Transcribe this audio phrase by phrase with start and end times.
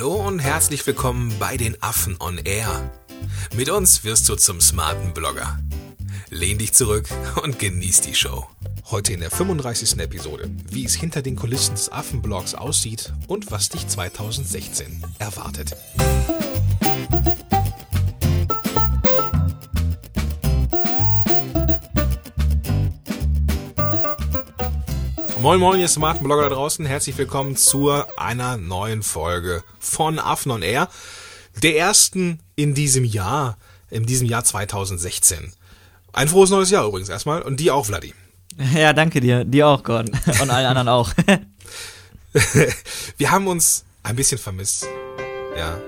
[0.00, 2.90] Hallo und herzlich willkommen bei den Affen on Air.
[3.54, 5.58] Mit uns wirst du zum smarten Blogger.
[6.30, 7.06] Lehn dich zurück
[7.42, 8.46] und genieß die Show.
[8.90, 9.98] Heute in der 35.
[9.98, 15.76] Episode, wie es hinter den Kulissen des Affenblogs aussieht und was dich 2016 erwartet.
[25.40, 26.84] Moin Moin, ihr smarten Blogger da draußen.
[26.84, 30.88] Herzlich willkommen zu einer neuen Folge von Affen on Air.
[31.62, 33.56] Der ersten in diesem Jahr,
[33.88, 35.54] in diesem Jahr 2016.
[36.12, 38.12] Ein frohes neues Jahr übrigens erstmal und dir auch, Vladi.
[38.74, 39.46] Ja, danke dir.
[39.46, 40.14] Dir auch, Gordon.
[40.42, 41.12] Und allen anderen auch.
[43.16, 44.86] Wir haben uns ein bisschen vermisst.
[45.56, 45.78] Ja.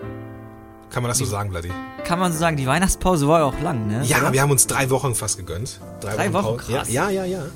[0.89, 1.71] Kann man das so sagen, Vladi?
[2.05, 4.03] Kann man so sagen, die Weihnachtspause war ja auch lang, ne?
[4.07, 4.33] Ja, Oder?
[4.33, 5.79] wir haben uns drei Wochen fast gegönnt.
[6.01, 6.73] Drei Wochen, Pause.
[6.73, 6.89] krass.
[6.91, 7.41] Ja, ja, ja.
[7.41, 7.47] ja.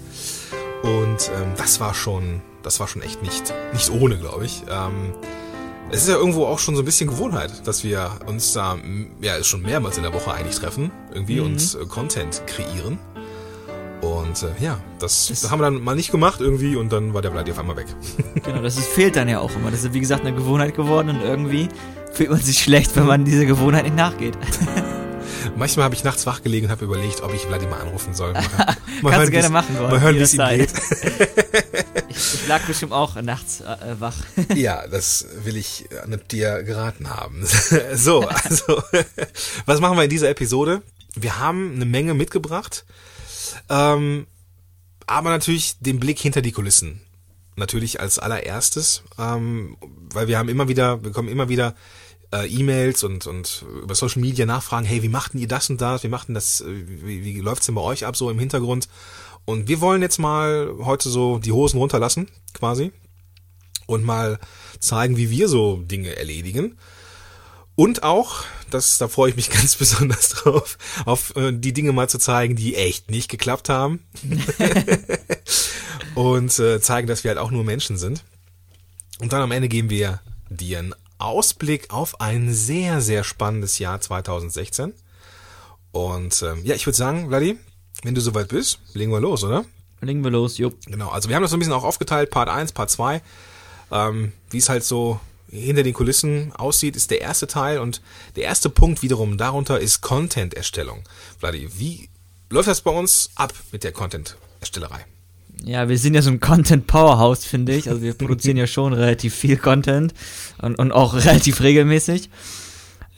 [0.82, 4.62] Und ähm, das war schon, das war schon echt nicht, nicht ohne, glaube ich.
[4.70, 5.12] Ähm,
[5.90, 8.76] es ist ja irgendwo auch schon so ein bisschen Gewohnheit, dass wir uns da
[9.20, 11.46] ja schon mehrmals in der Woche eigentlich treffen, irgendwie Mhm.
[11.46, 12.98] und äh, Content kreieren.
[14.02, 17.22] Und äh, ja, das, Das- haben wir dann mal nicht gemacht irgendwie und dann war
[17.22, 17.86] der Vladi auf einmal weg.
[18.44, 19.70] Genau, das ist, fehlt dann ja auch immer.
[19.70, 21.68] Das ist, wie gesagt, eine Gewohnheit geworden und irgendwie
[22.12, 24.36] fühlt man sich schlecht, wenn man dieser Gewohnheit nicht nachgeht.
[25.56, 28.32] Manchmal habe ich nachts wach gelegen und habe überlegt, ob ich Vladi mal anrufen soll.
[28.32, 29.90] Mal, mal Kannst hören, du gerne machen, Gordon.
[29.90, 30.72] Mal hören, wie es ihm geht.
[32.08, 34.16] Ich, ich lag bestimmt auch nachts äh, wach.
[34.54, 37.46] Ja, das will ich äh, dir geraten haben.
[37.94, 38.82] so, also,
[39.66, 40.82] was machen wir in dieser Episode?
[41.14, 42.86] Wir haben eine Menge mitgebracht,
[43.68, 44.26] ähm,
[45.06, 47.02] aber natürlich den Blick hinter die Kulissen.
[47.56, 51.74] Natürlich als allererstes, ähm, weil wir haben immer wieder, wir bekommen immer wieder
[52.42, 56.02] äh, E-Mails und, und über Social Media nachfragen, hey, wie machten ihr das und das?
[56.02, 58.88] Wie machten das, äh, wie, wie läuft's denn bei euch ab so im Hintergrund?
[59.44, 62.92] Und wir wollen jetzt mal heute so die Hosen runterlassen, quasi
[63.86, 64.38] und mal
[64.80, 66.76] zeigen, wie wir so Dinge erledigen.
[67.76, 72.08] Und auch, das, da freue ich mich ganz besonders drauf, auf äh, die Dinge mal
[72.08, 74.00] zu zeigen, die echt nicht geklappt haben.
[76.14, 78.24] und äh, zeigen, dass wir halt auch nur Menschen sind.
[79.20, 80.20] Und dann am Ende geben wir
[80.50, 84.94] dir einen Ausblick auf ein sehr, sehr spannendes Jahr 2016.
[85.92, 87.58] Und ähm, ja, ich würde sagen, Vladi,
[88.02, 89.64] wenn du soweit bist, legen wir los, oder?
[90.00, 90.78] Legen wir los, jupp.
[90.86, 93.22] Genau, also wir haben das so ein bisschen auch aufgeteilt, Part 1, Part 2.
[93.90, 98.02] Ähm, wie es halt so hinter den Kulissen aussieht, ist der erste Teil und
[98.34, 101.04] der erste Punkt wiederum darunter ist Content-Erstellung.
[101.38, 102.08] Vladi, wie
[102.50, 105.06] läuft das bei uns ab mit der Content-Erstellerei?
[105.64, 107.88] Ja, wir sind ja so ein Content-Powerhouse, finde ich.
[107.88, 110.14] Also wir produzieren ja schon relativ viel Content
[110.60, 112.30] und, und auch relativ regelmäßig.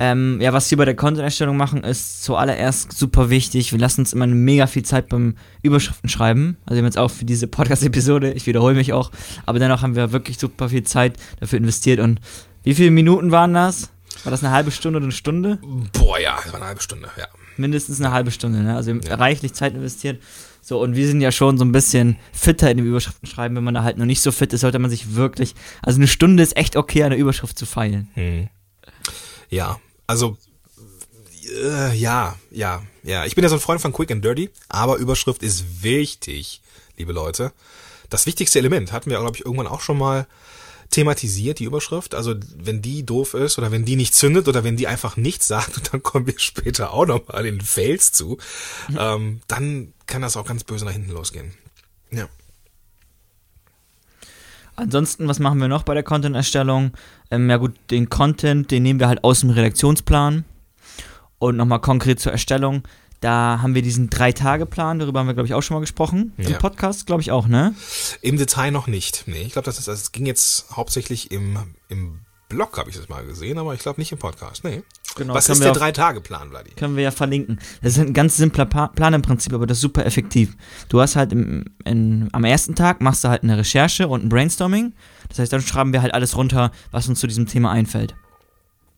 [0.00, 3.72] Ähm, ja, was wir bei der Content-Erstellung machen, ist zuallererst super wichtig.
[3.72, 6.56] Wir lassen uns immer mega viel Zeit beim Überschriften schreiben.
[6.66, 9.10] Also wir haben jetzt auch für diese Podcast-Episode, ich wiederhole mich auch,
[9.44, 11.99] aber dennoch haben wir wirklich super viel Zeit dafür investiert.
[11.99, 12.20] Und
[12.62, 13.91] wie viele Minuten waren das?
[14.22, 15.59] War das eine halbe Stunde oder eine Stunde?
[15.93, 17.26] Boah, ja, das war eine halbe Stunde, ja.
[17.56, 18.76] mindestens eine halbe Stunde, ne?
[18.76, 19.16] Also wir haben Ja.
[19.16, 20.22] reichlich Zeit investiert.
[20.68, 23.56] So, und wir sind ja schon so ein bisschen fitter in dem Überschriften schreiben.
[23.56, 25.54] Wenn man da halt noch nicht so fit ist, sollte man sich wirklich.
[25.80, 28.10] Also eine Stunde ist echt okay, an der Überschrift zu feilen.
[28.12, 28.50] Hm.
[29.48, 30.36] Ja, also
[31.64, 33.24] äh, ja, ja, ja.
[33.24, 36.60] Ich bin ja so ein Freund von Quick and Dirty, aber Überschrift ist wichtig,
[36.98, 37.54] liebe Leute.
[38.10, 40.26] Das wichtigste Element hatten wir, glaube ich, irgendwann auch schon mal
[40.90, 42.14] thematisiert, die Überschrift.
[42.14, 45.48] Also wenn die doof ist oder wenn die nicht zündet oder wenn die einfach nichts
[45.48, 48.36] sagt, und dann kommen wir später auch nochmal in den Fails zu,
[48.98, 51.52] ähm, dann kann das auch ganz böse nach hinten losgehen.
[52.10, 52.26] Ja.
[54.76, 56.92] Ansonsten, was machen wir noch bei der Content-Erstellung?
[57.30, 60.44] Ähm, ja gut, den Content, den nehmen wir halt aus dem Redaktionsplan.
[61.38, 62.82] Und nochmal konkret zur Erstellung.
[63.20, 66.32] Da haben wir diesen Drei-Tage-Plan, darüber haben wir, glaube ich, auch schon mal gesprochen.
[66.36, 66.58] Im Ja.
[66.58, 67.75] Podcast, glaube ich, auch, ne?
[68.22, 69.25] Im Detail noch nicht.
[69.26, 71.58] Nee, ich glaube, das, ist- das ging jetzt hauptsächlich im,
[71.88, 74.62] im Blog, habe ich das mal gesehen, aber ich glaube nicht im Podcast.
[74.62, 74.82] Nee.
[75.18, 76.70] Genau, Was ist der Drei-Tage-Plan, Vladi?
[76.70, 77.58] Können wir ja verlinken.
[77.82, 80.56] Das ist ein ganz simpler Pa- Plan im Prinzip, aber das ist super effektiv.
[80.88, 84.28] Du hast halt im, in, am ersten Tag machst du halt eine Recherche und ein
[84.28, 84.92] Brainstorming.
[85.28, 88.14] Das heißt, dann schreiben wir halt alles runter, was uns zu diesem Thema einfällt.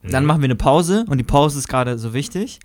[0.03, 2.61] Dann machen wir eine Pause und die Pause ist gerade so wichtig.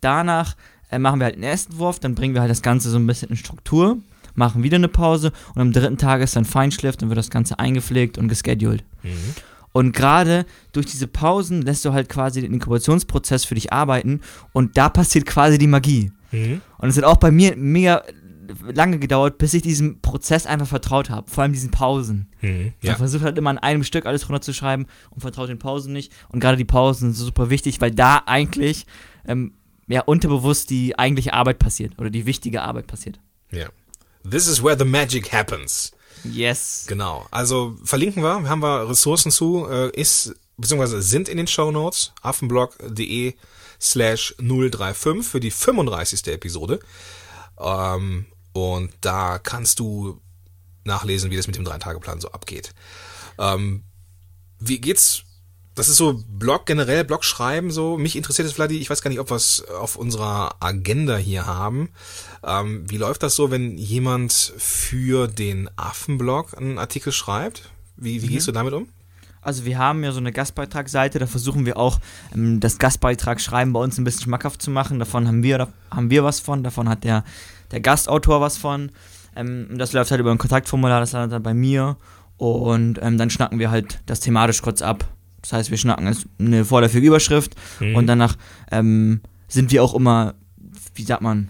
[0.00, 0.54] Danach
[0.90, 3.06] äh, machen wir halt einen ersten Wurf, dann bringen wir halt das Ganze so ein
[3.06, 3.98] bisschen in Struktur,
[4.34, 7.58] machen wieder eine Pause und am dritten Tag ist dann Feinschliff, dann wird das Ganze
[7.58, 8.84] eingepflegt und gescheduled.
[9.02, 9.34] Mhm.
[9.72, 14.20] Und gerade durch diese Pausen lässt du halt quasi den Inkubationsprozess für dich arbeiten
[14.52, 16.10] und da passiert quasi die Magie.
[16.32, 16.60] Mhm.
[16.78, 18.02] Und es hat auch bei mir mega
[18.72, 22.28] lange gedauert, bis ich diesem Prozess einfach vertraut habe, vor allem diesen Pausen.
[22.40, 22.48] Mhm.
[22.58, 22.94] Man Ja.
[22.96, 26.12] versucht halt immer an einem Stück alles runterzuschreiben und vertraut den Pausen nicht.
[26.30, 28.86] Und gerade die Pausen sind super wichtig, weil da eigentlich
[29.26, 29.52] ähm,
[29.86, 33.20] ja unterbewusst die eigentliche Arbeit passiert oder die wichtige Arbeit passiert.
[33.50, 33.66] ja.
[34.28, 35.92] This is where the magic happens.
[36.24, 36.84] Yes.
[36.88, 37.26] Genau.
[37.30, 42.12] Also verlinken wir, haben wir Ressourcen zu, äh, ist beziehungsweise sind in den Show Notes,
[42.22, 43.34] affenblog.de
[43.80, 46.26] slash 035 für die 35.
[46.28, 46.80] Episode.
[47.58, 50.20] Ähm, und da kannst du
[50.84, 52.74] nachlesen, wie das mit dem Drei-Tage-Plan so abgeht.
[53.38, 53.84] Ähm,
[54.58, 55.22] wie geht's?
[55.78, 57.96] Das ist so Blog generell, Blog schreiben so.
[57.96, 61.46] Mich interessiert es, Vladi, ich weiß gar nicht, ob wir es auf unserer Agenda hier
[61.46, 61.90] haben.
[62.44, 67.70] Ähm, wie läuft das so, wenn jemand für den Affenblog einen Artikel schreibt?
[67.96, 68.30] Wie, wie mhm.
[68.30, 68.88] gehst du damit um?
[69.40, 72.00] Also wir haben ja so eine Gastbeitragsseite, da versuchen wir auch
[72.34, 74.98] ähm, das Gastbeitragsschreiben bei uns ein bisschen schmackhaft zu machen.
[74.98, 77.22] Davon haben wir, haben wir was von, davon hat der,
[77.70, 78.90] der Gastautor was von.
[79.36, 81.96] Ähm, das läuft halt über ein Kontaktformular, das landet dann bei mir.
[82.36, 85.08] Und ähm, dann schnacken wir halt das thematisch kurz ab.
[85.48, 87.96] Das heißt, wir schnacken eine vorläufige Überschrift mhm.
[87.96, 88.36] und danach
[88.70, 90.34] ähm, sind wir auch immer,
[90.94, 91.48] wie sagt man,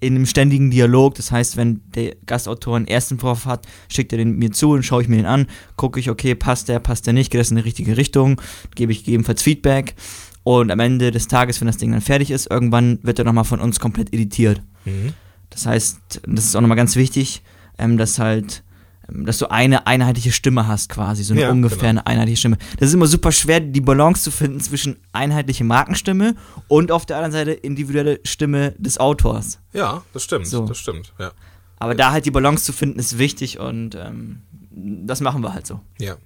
[0.00, 1.14] in einem ständigen Dialog.
[1.14, 4.82] Das heißt, wenn der Gastautor einen ersten Entwurf hat, schickt er den mir zu und
[4.82, 5.46] schaue ich mir den an,
[5.76, 8.40] gucke ich, okay, passt der, passt der nicht, geht das in die richtige Richtung,
[8.74, 9.94] gebe ich gegebenenfalls Feedback.
[10.42, 13.44] Und am Ende des Tages, wenn das Ding dann fertig ist, irgendwann wird er nochmal
[13.44, 14.60] von uns komplett editiert.
[14.84, 15.12] Mhm.
[15.50, 17.42] Das heißt, das ist auch nochmal ganz wichtig,
[17.78, 18.64] ähm, dass halt
[19.08, 22.02] dass du eine einheitliche Stimme hast quasi, so eine ja, ungefähr genau.
[22.02, 22.58] eine einheitliche Stimme.
[22.78, 26.34] Das ist immer super schwer, die Balance zu finden zwischen einheitliche Markenstimme
[26.68, 29.58] und auf der anderen Seite individuelle Stimme des Autors.
[29.72, 30.66] Ja, das stimmt, so.
[30.66, 31.32] das stimmt, ja.
[31.78, 35.66] Aber da halt die Balance zu finden, ist wichtig und ähm, das machen wir halt
[35.66, 35.80] so.
[35.98, 36.16] Ja.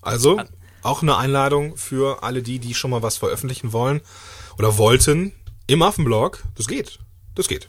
[0.00, 0.40] Also,
[0.82, 4.00] auch eine Einladung für alle die, die schon mal was veröffentlichen wollen
[4.58, 5.32] oder wollten
[5.66, 6.42] im Affenblog.
[6.56, 6.98] Das geht.
[7.34, 7.68] Das geht.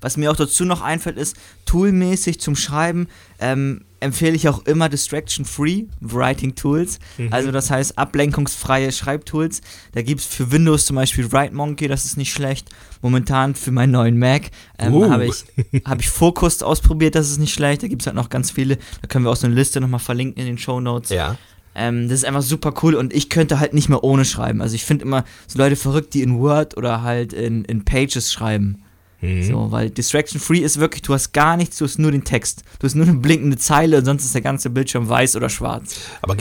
[0.00, 1.36] Was mir auch dazu noch einfällt, ist,
[1.66, 6.98] toolmäßig zum Schreiben ähm, empfehle ich auch immer Distraction-Free Writing Tools.
[7.16, 7.32] Mhm.
[7.32, 9.62] Also das heißt ablenkungsfreie Schreibtools.
[9.92, 12.68] Da gibt es für Windows zum Beispiel WriteMonkey, das ist nicht schlecht.
[13.00, 15.10] Momentan für meinen neuen Mac ähm, uh.
[15.10, 15.44] habe ich,
[15.84, 17.82] hab ich Focus ausprobiert, das ist nicht schlecht.
[17.82, 18.76] Da gibt es halt noch ganz viele.
[19.00, 21.10] Da können wir auch so eine Liste nochmal verlinken in den Show Notes.
[21.10, 21.38] Ja.
[21.74, 24.60] Ähm, das ist einfach super cool und ich könnte halt nicht mehr ohne schreiben.
[24.60, 28.32] Also ich finde immer so Leute verrückt, die in Word oder halt in, in Pages
[28.32, 28.83] schreiben.
[29.24, 29.42] Mhm.
[29.42, 32.62] So, weil Distraction Free ist wirklich, du hast gar nichts, du hast nur den Text.
[32.78, 35.96] Du hast nur eine blinkende Zeile und sonst ist der ganze Bildschirm weiß oder schwarz.
[36.20, 36.36] Aber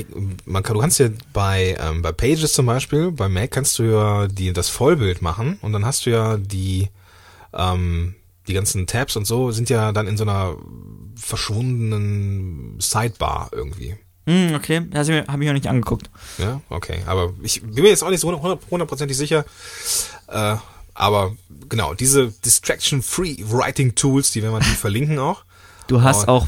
[0.45, 3.83] man kann, du kannst ja bei, ähm, bei Pages zum Beispiel, bei Mac kannst du
[3.83, 6.89] ja die, das Vollbild machen und dann hast du ja die,
[7.53, 8.15] ähm,
[8.47, 10.57] die ganzen Tabs und so sind ja dann in so einer
[11.15, 13.95] verschwundenen Sidebar irgendwie.
[14.25, 16.09] Mm, okay, das habe ich noch nicht angeguckt.
[16.37, 17.01] Ja, okay.
[17.05, 19.45] Aber ich bin mir jetzt auch nicht so hundertprozentig sicher.
[20.27, 20.55] Äh,
[20.93, 21.35] aber
[21.69, 25.45] genau, diese Distraction-Free Writing Tools, die werden wir die verlinken auch.
[25.87, 26.47] Du hast auch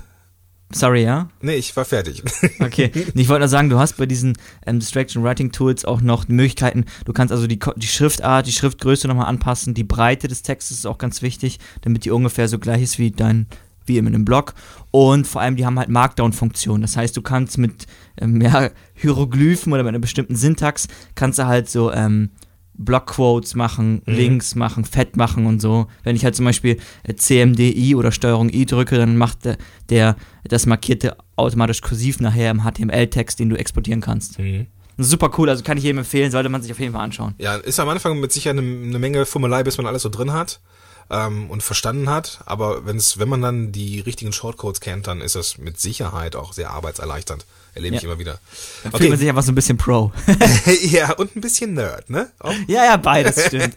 [0.72, 1.30] Sorry, ja?
[1.42, 2.24] Nee, ich war fertig.
[2.60, 2.92] Okay.
[3.14, 6.86] Ich wollte nur sagen, du hast bei diesen ähm, Distraction Writing Tools auch noch Möglichkeiten,
[7.06, 10.86] du kannst also die, die Schriftart, die Schriftgröße nochmal anpassen, die Breite des Textes ist
[10.86, 13.48] auch ganz wichtig, damit die ungefähr so gleich ist wie dein,
[13.86, 14.54] wie in einem Blog.
[14.92, 16.82] Und vor allem, die haben halt Markdown-Funktionen.
[16.82, 17.86] Das heißt, du kannst mit
[18.20, 22.32] ähm, ja, Hieroglyphen oder mit einer bestimmten Syntax, kannst du halt so ähm,
[22.78, 24.14] Blockquotes machen, mhm.
[24.14, 25.88] Links machen, Fett machen und so.
[26.04, 29.58] Wenn ich halt zum Beispiel äh, CMDI oder Steuerung I drücke, dann macht der,
[29.90, 34.40] der das markierte automatisch kursiv nachher im HTML-Text, den du exportieren kannst.
[34.40, 34.68] Mhm.
[34.98, 37.36] Super cool, also kann ich jedem empfehlen, sollte man sich auf jeden Fall anschauen.
[37.38, 40.32] Ja, ist am Anfang mit sicher eine, eine Menge Fummelei, bis man alles so drin
[40.32, 40.62] hat
[41.10, 42.40] ähm, und verstanden hat.
[42.46, 46.54] Aber wenn's, wenn man dann die richtigen Shortcodes kennt, dann ist das mit Sicherheit auch
[46.54, 47.46] sehr arbeitserleichternd.
[47.74, 48.00] Erlebe ja.
[48.00, 48.40] ich immer wieder.
[48.84, 49.00] Dann okay.
[49.00, 50.12] fühlt man sich einfach so ein bisschen Pro.
[50.82, 52.32] ja, und ein bisschen Nerd, ne?
[52.40, 52.54] Auch?
[52.68, 53.76] Ja, ja, beides stimmt.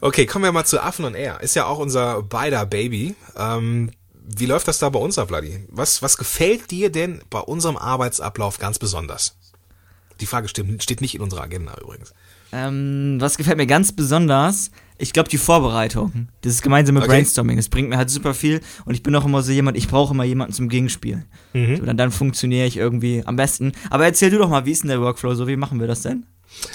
[0.00, 1.40] okay, kommen wir mal zu Affen und Air.
[1.40, 3.14] Ist ja auch unser beider Baby.
[3.36, 5.64] Ähm, wie läuft das da bei uns ab, Vladi?
[5.68, 9.36] Was, was gefällt dir denn bei unserem Arbeitsablauf ganz besonders?
[10.20, 12.12] Die Frage steht nicht in unserer Agenda übrigens.
[12.52, 14.70] Ähm, was gefällt mir ganz besonders?
[15.00, 16.28] Ich glaube, die Vorbereitung.
[16.42, 17.08] Das gemeinsame okay.
[17.08, 17.56] Brainstorming.
[17.56, 18.60] Das bringt mir halt super viel.
[18.84, 21.24] Und ich bin auch immer so jemand, ich brauche immer jemanden zum Gegenspiel.
[21.52, 21.76] Mhm.
[21.76, 23.72] So, dann, dann funktioniere ich irgendwie am besten.
[23.90, 25.46] Aber erzähl du doch mal, wie ist denn der Workflow so?
[25.46, 26.26] Wie machen wir das denn?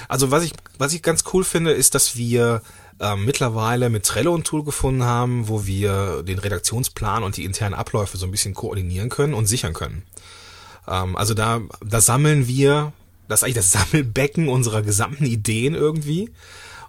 [0.08, 2.62] Also, was ich, was ich ganz cool finde, ist, dass wir
[2.98, 7.74] ähm, mittlerweile mit Trello ein Tool gefunden haben, wo wir den Redaktionsplan und die internen
[7.74, 10.02] Abläufe so ein bisschen koordinieren können und sichern können.
[10.88, 12.92] Ähm, also da, da sammeln wir
[13.28, 16.30] das ist eigentlich das Sammelbecken unserer gesamten Ideen irgendwie.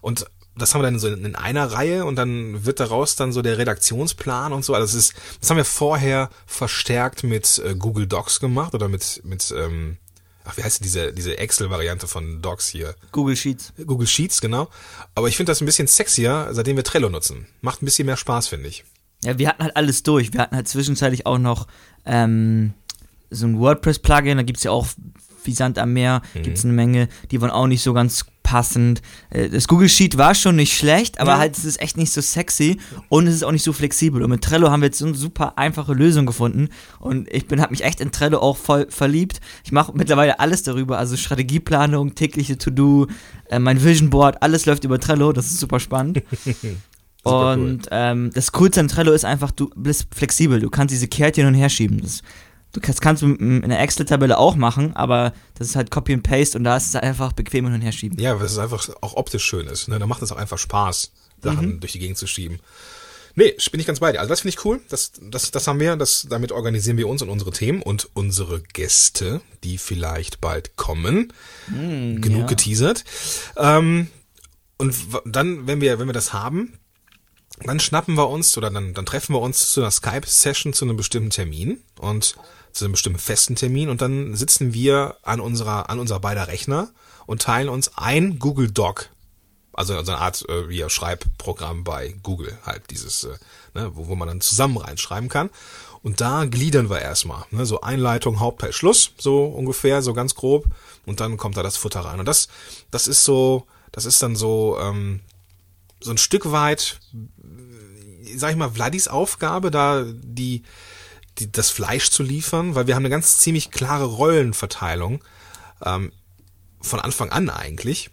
[0.02, 3.42] Und das haben wir dann so in einer Reihe und dann wird daraus dann so
[3.42, 4.74] der Redaktionsplan und so.
[4.74, 9.22] Also das ist, das haben wir vorher verstärkt mit äh, Google Docs gemacht oder mit,
[9.24, 9.98] mit, ähm,
[10.46, 12.96] ach, wie heißt diese, diese Excel-Variante von Docs hier?
[13.12, 13.74] Google Sheets.
[13.86, 14.70] Google Sheets, genau.
[15.16, 17.48] Aber ich finde das ein bisschen sexier, seitdem wir Trello nutzen.
[17.62, 18.84] Macht ein bisschen mehr Spaß, finde ich.
[19.24, 20.34] Ja, wir hatten halt alles durch.
[20.34, 21.68] Wir hatten halt zwischenzeitlich auch noch
[22.06, 22.74] ähm,
[23.30, 24.88] so ein WordPress-Plugin, da gibt es ja auch
[25.44, 26.44] wie Sand am Meer, mhm.
[26.44, 29.02] gibt es eine Menge, die waren auch nicht so ganz passend.
[29.30, 31.38] Äh, Das Google Sheet war schon nicht schlecht, aber Ja.
[31.40, 34.24] halt es ist echt nicht so sexy und es ist auch nicht so flexibel.
[34.24, 37.60] Und mit Trello haben wir jetzt so eine super einfache Lösung gefunden und ich bin
[37.60, 39.42] habe mich echt in Trello auch voll verliebt.
[39.66, 43.08] Ich mache mittlerweile alles darüber, also Strategieplanung, tägliche To-Do,
[43.50, 46.24] äh, mein Vision Board, alles läuft über Trello, das ist super spannend.
[47.24, 51.10] Super und ähm, das Coolste an Trello ist einfach, du bist flexibel, du kannst diese
[51.10, 52.00] Kärtchen hin und her schieben.
[52.02, 52.22] Das,
[52.78, 56.24] du kannst, kannst du in einer Excel-Tabelle auch machen, aber das ist halt Copy and
[56.24, 58.20] Paste und da ist es einfach bequem hin und her schieben.
[58.20, 59.88] Ja, weil es einfach auch optisch schön ist.
[59.88, 60.00] Ne?
[60.00, 61.80] Da macht es auch einfach Spaß, Sachen Mhm.
[61.80, 62.60] durch die Gegend zu schieben.
[63.36, 64.20] Nee, bin ich ganz bei dir.
[64.20, 64.82] Also das finde ich cool.
[64.90, 65.96] Das, das, das haben wir.
[65.96, 71.32] Das, damit organisieren wir uns und unsere Themen und unsere Gäste, die vielleicht bald kommen.
[71.68, 72.46] Genug Hm, ja.
[72.48, 73.04] geteasert.
[73.56, 74.08] Ähm,
[74.80, 76.80] und dann, wenn wir, wenn wir das haben,
[77.64, 80.98] dann schnappen wir uns oder dann, dann treffen wir uns zu einer Skype-Session zu einem
[80.98, 82.36] bestimmten Termin und
[82.78, 86.90] zu einem bestimmten festen Termin und dann sitzen wir an unserer, an unserer beider Rechner
[87.26, 89.10] und teilen uns ein Google Doc.
[89.74, 93.38] Also so eine Art äh, ein Schreibprogramm bei Google, halt dieses, äh,
[93.76, 95.52] ne, wo, wo man dann zusammen reinschreiben kann.
[96.02, 100.66] Und da gliedern wir erstmal, ne, so Einleitung, Hauptteil, Schluss, so ungefähr, so ganz grob.
[101.06, 102.20] Und dann kommt da das Futter rein.
[102.20, 102.48] Und das,
[102.90, 105.20] das ist so, das ist dann so, ähm,
[106.00, 107.00] so ein Stück weit,
[108.36, 110.64] sag ich mal, Vladis Aufgabe, da die,
[111.40, 115.24] die das Fleisch zu liefern, weil wir haben eine ganz ziemlich klare Rollenverteilung
[115.84, 116.12] ähm,
[116.82, 118.10] von Anfang an eigentlich.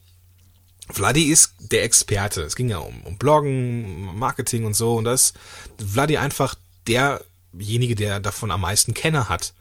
[0.91, 2.43] Vladi ist der Experte.
[2.43, 4.97] Es ging ja um, um Bloggen, Marketing und so.
[4.97, 5.35] Und da ist
[5.79, 6.55] Vladi einfach
[6.87, 9.55] derjenige, der davon am meisten Kenner hat.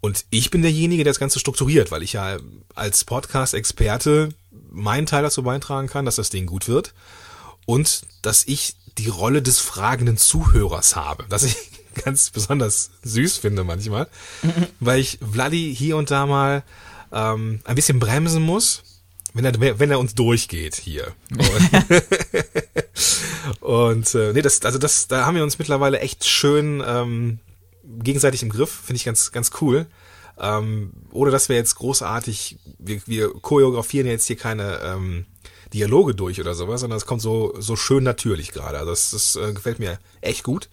[0.00, 2.36] Und ich bin derjenige, der das Ganze strukturiert, weil ich ja
[2.74, 4.28] als Podcast-Experte
[4.70, 6.94] meinen Teil dazu beitragen kann, dass das Ding gut wird.
[7.66, 11.24] Und dass ich die Rolle des fragenden Zuhörers habe.
[11.30, 11.56] Was ich
[12.04, 14.08] ganz besonders süß finde manchmal.
[14.80, 16.62] weil ich Vladi hier und da mal
[17.12, 18.82] ähm, ein bisschen bremsen muss,
[19.32, 21.12] wenn er, wenn er uns durchgeht hier.
[21.30, 21.84] Und,
[23.60, 27.40] und äh, nee, das, also das, da haben wir uns mittlerweile echt schön ähm,
[27.84, 29.86] gegenseitig im Griff, finde ich ganz, ganz cool.
[30.38, 35.26] Ähm, ohne dass wir jetzt großartig, wir, wir choreografieren jetzt hier keine ähm,
[35.72, 38.78] Dialoge durch oder sowas, sondern es kommt so, so schön natürlich gerade.
[38.78, 40.68] Also das, das äh, gefällt mir echt gut.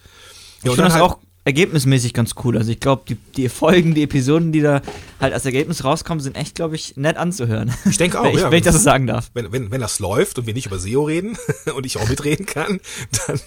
[0.64, 2.58] Ich und finde das halt- auch ergebnismäßig ganz cool.
[2.58, 4.82] Also ich glaube, die, die Folgen, die Episoden, die da
[5.20, 7.74] halt als Ergebnis rauskommen, sind echt, glaube ich, nett anzuhören.
[7.90, 8.52] Ich denke auch, wenn, ich, ja.
[8.52, 9.32] wenn ich das so sagen darf.
[9.34, 11.38] wenn, wenn, wenn das läuft und wir nicht über SEO reden
[11.76, 12.80] und ich auch mitreden kann,
[13.28, 13.40] dann,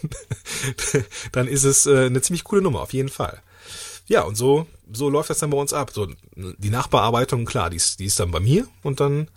[1.33, 3.41] dann ist es äh, eine ziemlich coole Nummer, auf jeden Fall.
[4.07, 5.93] Ja, und so, so läuft das dann bei uns ab.
[5.93, 9.29] So, die Nachbearbeitung, klar, die ist, die ist dann bei mir und dann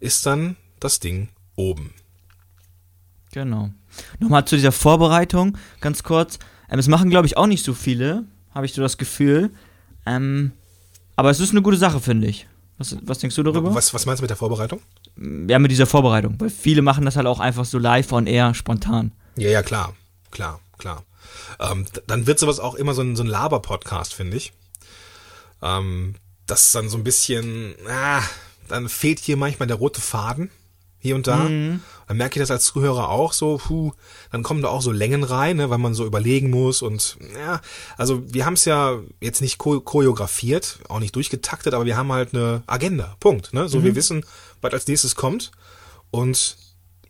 [0.00, 1.94] ist dann das Ding oben.
[3.32, 3.70] Genau.
[4.18, 6.38] Nochmal zu dieser Vorbereitung, ganz kurz.
[6.72, 8.24] Ähm, es machen, glaube ich, auch nicht so viele,
[8.54, 9.50] habe ich so das Gefühl.
[10.06, 10.52] Ähm,
[11.16, 12.46] aber es ist eine gute Sache, finde ich.
[12.78, 13.74] Was, was denkst du darüber?
[13.74, 14.80] Was, was meinst du mit der Vorbereitung?
[15.48, 16.40] Ja, mit dieser Vorbereitung.
[16.40, 19.12] Weil viele machen das halt auch einfach so live on air, spontan.
[19.36, 19.94] Ja, ja, klar,
[20.30, 21.04] klar, klar.
[21.60, 24.54] Ähm, dann wird sowas auch immer so ein, so ein Laber-Podcast, finde ich.
[25.60, 26.14] Ähm,
[26.46, 28.22] das ist dann so ein bisschen, ah,
[28.68, 30.50] dann fehlt hier manchmal der rote Faden
[30.98, 31.46] hier und da.
[32.12, 33.92] Dann merke ich das als Zuhörer auch so, puh,
[34.30, 37.62] dann kommen da auch so Längen rein, ne, weil man so überlegen muss und ja,
[37.96, 42.12] also wir haben es ja jetzt nicht cho choreografiert, auch nicht durchgetaktet, aber wir haben
[42.12, 43.54] halt eine Agenda, Punkt.
[43.54, 43.66] Ne?
[43.66, 44.26] So wir wissen,
[44.60, 45.52] was als nächstes kommt
[46.10, 46.58] und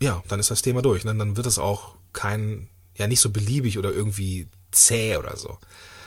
[0.00, 1.04] ja, dann ist das Thema durch.
[1.04, 1.12] Ne?
[1.16, 5.58] Dann wird es auch kein, ja nicht so beliebig oder irgendwie zäh oder so.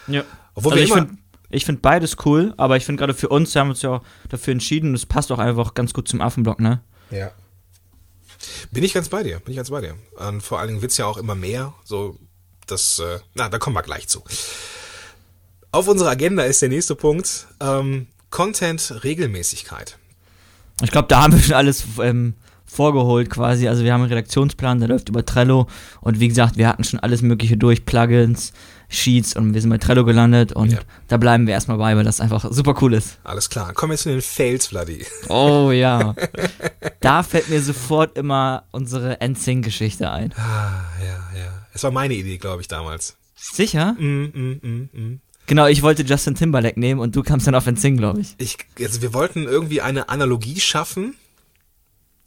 [0.07, 0.23] Ja.
[0.53, 1.17] Obwohl also wir ich immer- finde
[1.49, 4.01] ich find beides cool, aber ich finde gerade für uns, wir haben uns ja auch
[4.29, 6.81] dafür entschieden, es passt auch einfach ganz gut zum Affenblock, ne?
[7.11, 7.31] Ja.
[8.71, 9.95] Bin ich ganz bei dir, bin ich ganz bei dir.
[10.15, 12.17] Und vor allen Dingen wird's ja auch immer mehr, so
[12.67, 14.23] das, äh, na, da kommen wir gleich zu.
[15.71, 19.97] Auf unserer Agenda ist der nächste Punkt, ähm, Content-Regelmäßigkeit.
[20.81, 22.33] Ich glaube, da haben wir schon alles ähm,
[22.65, 23.67] vorgeholt quasi.
[23.67, 25.67] Also wir haben einen Redaktionsplan, der läuft über Trello
[26.01, 28.51] und wie gesagt, wir hatten schon alles mögliche durch, Plugins,
[28.89, 30.79] Sheets und wir sind bei Trello gelandet und Ja.
[31.07, 33.17] da bleiben wir erstmal bei, weil das einfach super cool ist.
[33.23, 33.73] Alles klar.
[33.73, 35.05] Kommen wir zu den Fails, Vladi.
[35.29, 36.15] Oh ja.
[37.01, 40.33] da fällt mir sofort immer unsere NSYNC-Geschichte ein.
[40.37, 41.67] Ah, ja, ja.
[41.73, 43.17] Es war meine Idee, glaube ich, damals.
[43.35, 43.93] Sicher?
[43.99, 45.21] Mm, mm, mm, mm.
[45.47, 48.35] Genau, ich wollte Justin Timberlake nehmen und du kamst dann auf NSYNC, glaube ich.
[48.39, 51.15] Ich, also wir wollten irgendwie eine Analogie schaffen,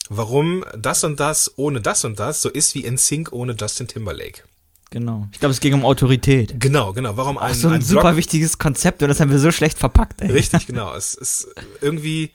[0.08, 3.88] warum das und das ohne das und das so ist wie in Sync ohne Justin
[3.88, 4.42] Timberlake.
[4.90, 5.28] Genau.
[5.32, 6.58] Ich glaube, es ging um Autorität.
[6.58, 7.16] Genau, genau.
[7.16, 9.52] Warum ein, Ach, so ein, ein super Blog, wichtiges Konzept und das haben wir so
[9.52, 10.30] schlecht verpackt, ey.
[10.30, 10.94] Richtig, genau.
[10.94, 11.48] Es ist
[11.80, 12.30] irgendwie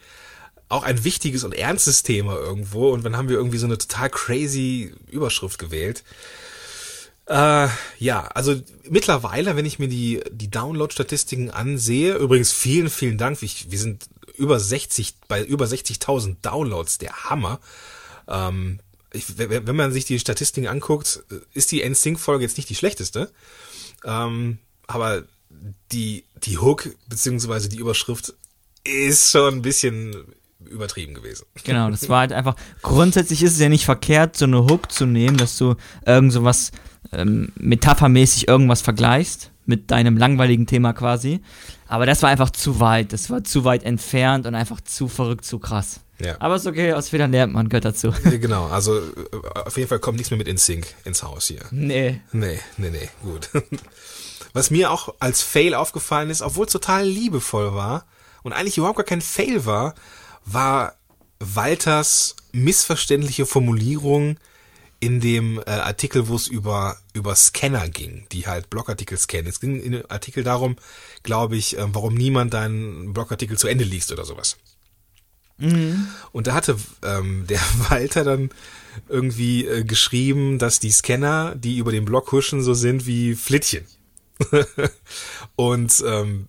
[0.70, 4.10] auch ein wichtiges und ernstes Thema irgendwo und dann haben wir irgendwie so eine total
[4.10, 6.04] crazy Überschrift gewählt.
[7.26, 7.68] Äh,
[8.00, 13.72] ja, also mittlerweile, wenn ich mir die, die Download-Statistiken ansehe, übrigens vielen, vielen Dank, ich,
[13.72, 17.60] wir sind über 60, bei über 60.000 Downloads, der Hammer.
[18.28, 18.80] Ähm,
[19.14, 23.32] ich, wenn man sich die Statistiken anguckt, ist die NSYNC-Folge jetzt nicht die schlechteste.
[24.04, 25.24] Ähm, aber
[25.92, 28.34] die, die Hook beziehungsweise die Überschrift
[28.84, 30.34] ist schon ein bisschen
[30.66, 31.46] übertrieben gewesen.
[31.64, 32.56] Genau, das war halt einfach.
[32.82, 36.50] Grundsätzlich ist es ja nicht verkehrt, so eine Hook zu nehmen, dass du irgend so
[37.12, 41.42] ähm, metaphermäßig irgendwas vergleichst mit deinem langweiligen Thema quasi.
[41.88, 43.14] Aber das war einfach zu weit.
[43.14, 46.02] Das war zu weit entfernt und einfach zu verrückt, zu krass.
[46.20, 46.36] Ja.
[46.40, 48.14] Aber ist okay, aus Fehlern lernt man, gehört dazu.
[48.24, 51.62] Genau, also äh, auf jeden Fall kommt nichts mehr mit InSync ins Haus hier.
[51.72, 52.22] Nee.
[52.32, 53.50] Nee, nee, nee, gut.
[54.54, 58.06] Was mir auch als Fail aufgefallen ist, obwohl es total liebevoll war
[58.44, 59.96] und eigentlich überhaupt gar kein Fail war,
[60.46, 60.96] war
[61.40, 64.38] Walters missverständliche Formulierung
[65.00, 69.48] in dem äh, Artikel, wo es über, über Scanner ging, die halt Blogartikel scannen.
[69.48, 70.78] Es ging in dem Artikel darum,
[71.24, 74.58] glaube ich, äh, warum niemand deinen Blogartikel zu Ende liest oder sowas.
[75.58, 76.08] Mhm.
[76.32, 78.50] Und da hatte ähm, der Walter dann
[79.10, 83.86] irgendwie äh, geschrieben, dass die Scanner, die über den Blog huschen, so sind wie Flittchen.
[85.56, 86.48] und ähm,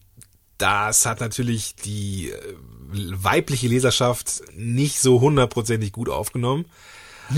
[0.58, 2.54] das hat natürlich die äh,
[2.92, 6.66] weibliche Leserschaft nicht so hundertprozentig gut aufgenommen.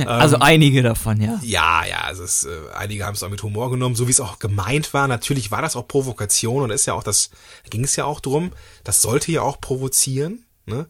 [0.07, 1.39] Also Ähm, einige davon, ja.
[1.43, 4.21] Ja, ja, also es, äh, einige haben es auch mit Humor genommen, so wie es
[4.21, 5.07] auch gemeint war.
[5.07, 7.31] Natürlich war das auch Provokation und ist ja auch das,
[7.63, 10.45] da ging es ja auch drum, das sollte ja auch provozieren.
[10.67, 10.87] Ne?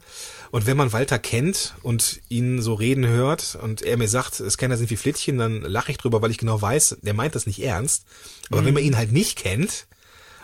[0.50, 4.76] Und wenn man Walter kennt und ihn so reden hört und er mir sagt, Scanner
[4.76, 7.62] sind wie Flittchen, dann lache ich drüber, weil ich genau weiß, der meint das nicht
[7.62, 8.04] ernst.
[8.50, 9.86] Aber wenn man ihn halt nicht kennt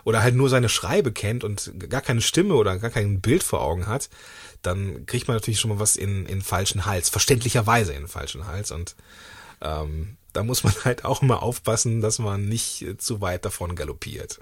[0.05, 3.61] oder halt nur seine Schreibe kennt und gar keine Stimme oder gar kein Bild vor
[3.61, 4.09] Augen hat,
[4.63, 8.71] dann kriegt man natürlich schon mal was in, in falschen Hals, verständlicherweise in falschen Hals.
[8.71, 8.97] Und
[9.61, 13.75] ähm, da muss man halt auch mal aufpassen, dass man nicht äh, zu weit davon
[13.75, 14.41] galoppiert.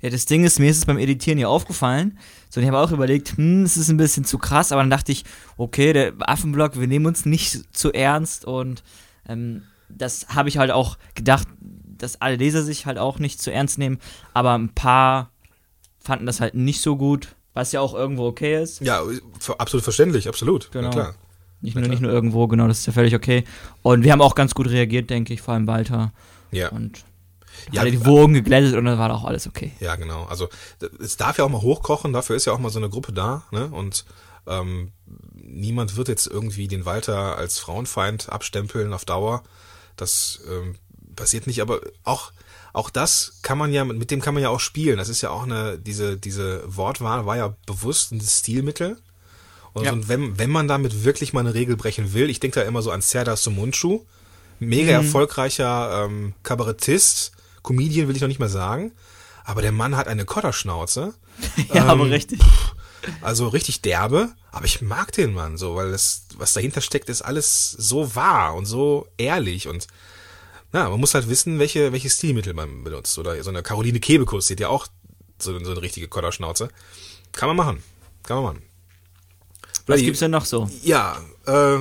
[0.00, 2.18] Ja, das Ding ist, mir ist es beim Editieren ja aufgefallen.
[2.48, 4.90] So, und ich habe auch überlegt, hm, es ist ein bisschen zu krass, aber dann
[4.90, 5.24] dachte ich,
[5.56, 8.82] okay, der Affenblock, wir nehmen uns nicht zu ernst und
[9.28, 13.52] ähm, das habe ich halt auch gedacht, dass alle Leser sich halt auch nicht zu
[13.52, 13.98] ernst nehmen,
[14.34, 15.30] aber ein paar
[15.98, 18.80] fanden das halt nicht so gut, was ja auch irgendwo okay ist.
[18.80, 19.02] Ja,
[19.58, 20.70] absolut verständlich, absolut.
[20.72, 20.88] Genau.
[20.88, 21.14] Na klar.
[21.62, 23.44] Nicht nur, nicht nur irgendwo, genau, das ist ja völlig okay.
[23.82, 26.12] Und wir haben auch ganz gut reagiert, denke ich, vor allem Walter.
[26.50, 26.70] Ja.
[26.70, 27.04] Und
[27.70, 29.72] Ja, alle die Wogen geglättet und dann war auch alles okay.
[29.80, 30.24] Ja, genau.
[30.24, 30.48] Also
[31.00, 33.42] es darf ja auch mal hochkochen, dafür ist ja auch mal so eine Gruppe da,
[33.50, 33.66] ne?
[33.66, 34.04] Und
[34.46, 34.92] ähm,
[35.34, 39.42] niemand wird jetzt irgendwie den Walter als Frauenfeind abstempeln auf Dauer.
[39.96, 40.76] Das ähm,
[41.14, 42.32] passiert nicht, aber auch
[42.72, 44.98] auch das kann man ja, mit dem kann man ja auch spielen.
[44.98, 48.98] Das ist ja auch eine, diese, diese Wortwahl war ja bewusst ein Stilmittel.
[49.72, 49.92] Und, Ja.
[49.92, 52.82] und wenn, wenn man damit wirklich mal eine Regel brechen will, ich denke da immer
[52.82, 54.00] so an Serdar Sumunchu,
[54.58, 58.92] mega erfolgreicher ähm, Kabarettist, Comedian will ich noch nicht mal sagen,
[59.44, 61.14] aber der Mann hat eine Kotterschnauze.
[61.72, 62.40] Ja, aber Ähm, richtig.
[63.22, 67.22] Also richtig derbe, aber ich mag den Mann so, weil das, was dahinter steckt, ist
[67.22, 69.86] alles so wahr und so ehrlich und
[70.72, 73.18] na, man muss halt wissen, welche, welche Stilmittel man benutzt.
[73.18, 74.86] Oder so eine Caroline Kebekus, die hat ja auch
[75.38, 76.68] so, so eine richtige Kotterschnauze.
[77.32, 77.82] Kann man machen.
[78.22, 78.62] Kann man machen.
[79.86, 80.70] Was gibt's denn noch so?
[80.82, 81.16] Ja,
[81.46, 81.78] äh,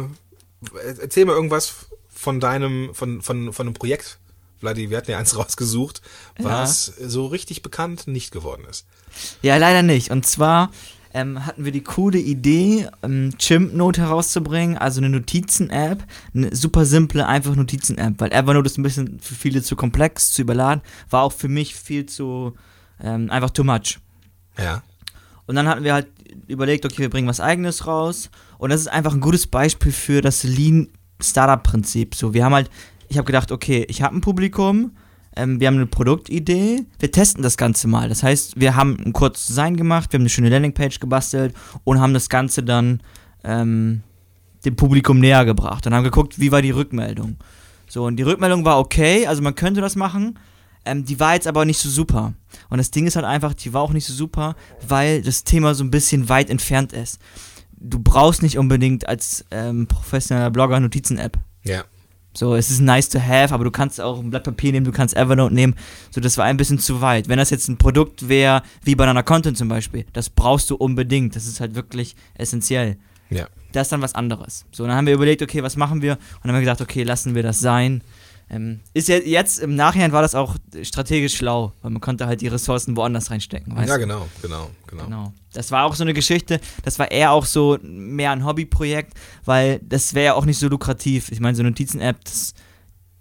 [1.02, 1.74] erzähl mal irgendwas
[2.10, 4.20] von deinem, von, von, von einem Projekt.
[4.60, 6.02] Vladi, wir hatten ja eins rausgesucht,
[6.38, 8.86] was so richtig bekannt nicht geworden ist.
[9.42, 10.12] Ja, leider nicht.
[10.12, 10.72] Und zwar
[11.14, 16.04] ähm, hatten wir die coole Idee, ähm, Chimp-Note herauszubringen, also eine Notizen-App,
[16.36, 20.42] eine super simple, einfach Notizen-App, weil Evernote ist ein bisschen für viele zu komplex, zu
[20.42, 22.56] überladen, war auch für mich viel zu,
[23.02, 24.00] ähm, einfach too much.
[24.58, 24.84] Ja.
[25.48, 26.08] Und dann hatten wir halt
[26.48, 28.30] überlegt, okay, wir bringen was eigenes raus.
[28.58, 30.90] Und das ist einfach ein gutes Beispiel für das Lean
[31.22, 32.16] Startup Prinzip.
[32.16, 32.70] So, wir haben halt,
[33.08, 34.92] ich habe gedacht, okay, ich habe ein Publikum,
[35.36, 38.10] ähm, wir haben eine Produktidee, wir testen das Ganze mal.
[38.10, 42.00] Das heißt, wir haben ein kurzes Design gemacht, wir haben eine schöne Landingpage gebastelt und
[42.00, 43.02] haben das Ganze dann
[43.44, 44.04] ähm,
[44.66, 47.38] dem Publikum näher gebracht und haben geguckt, wie war die Rückmeldung.
[47.88, 50.38] So, und die Rückmeldung war okay, also man könnte das machen.
[50.86, 52.34] Ähm, die war jetzt aber nicht so super.
[52.70, 54.56] Und das Ding ist halt einfach, die war auch nicht so super,
[54.88, 57.20] weil das Thema so ein bisschen weit entfernt ist.
[57.72, 61.38] Du brauchst nicht unbedingt als ähm, professioneller Blogger Notizen-App.
[61.64, 61.84] Ja.
[62.34, 64.92] So, es ist nice to have, aber du kannst auch ein Blatt Papier nehmen, du
[64.92, 65.76] kannst Evernote nehmen.
[66.12, 67.28] So, das war ein bisschen zu weit.
[67.28, 71.36] Wenn das jetzt ein Produkt wäre, wie Banana Content zum Beispiel, das brauchst du unbedingt.
[71.36, 72.98] Das ist halt wirklich essentiell.
[73.30, 73.48] Ja.
[73.72, 74.66] Das ist dann was anderes.
[74.72, 76.14] So, dann haben wir überlegt, okay, was machen wir?
[76.14, 78.02] Und dann haben wir gesagt, okay, lassen wir das sein.
[78.52, 82.42] Ähm, ist ja jetzt im Nachhinein war das auch strategisch schlau, weil man konnte halt
[82.42, 83.76] die Ressourcen woanders reinstecken.
[83.76, 84.02] Weißt Ja, du?
[84.02, 85.04] genau, genau, genau.
[85.06, 85.34] Genau.
[85.54, 89.14] Das war auch so eine Geschichte, das war eher auch so mehr ein Hobbyprojekt,
[89.46, 91.32] weil das wäre ja auch nicht so lukrativ.
[91.32, 92.54] Ich meine, so eine Notizen-App, das-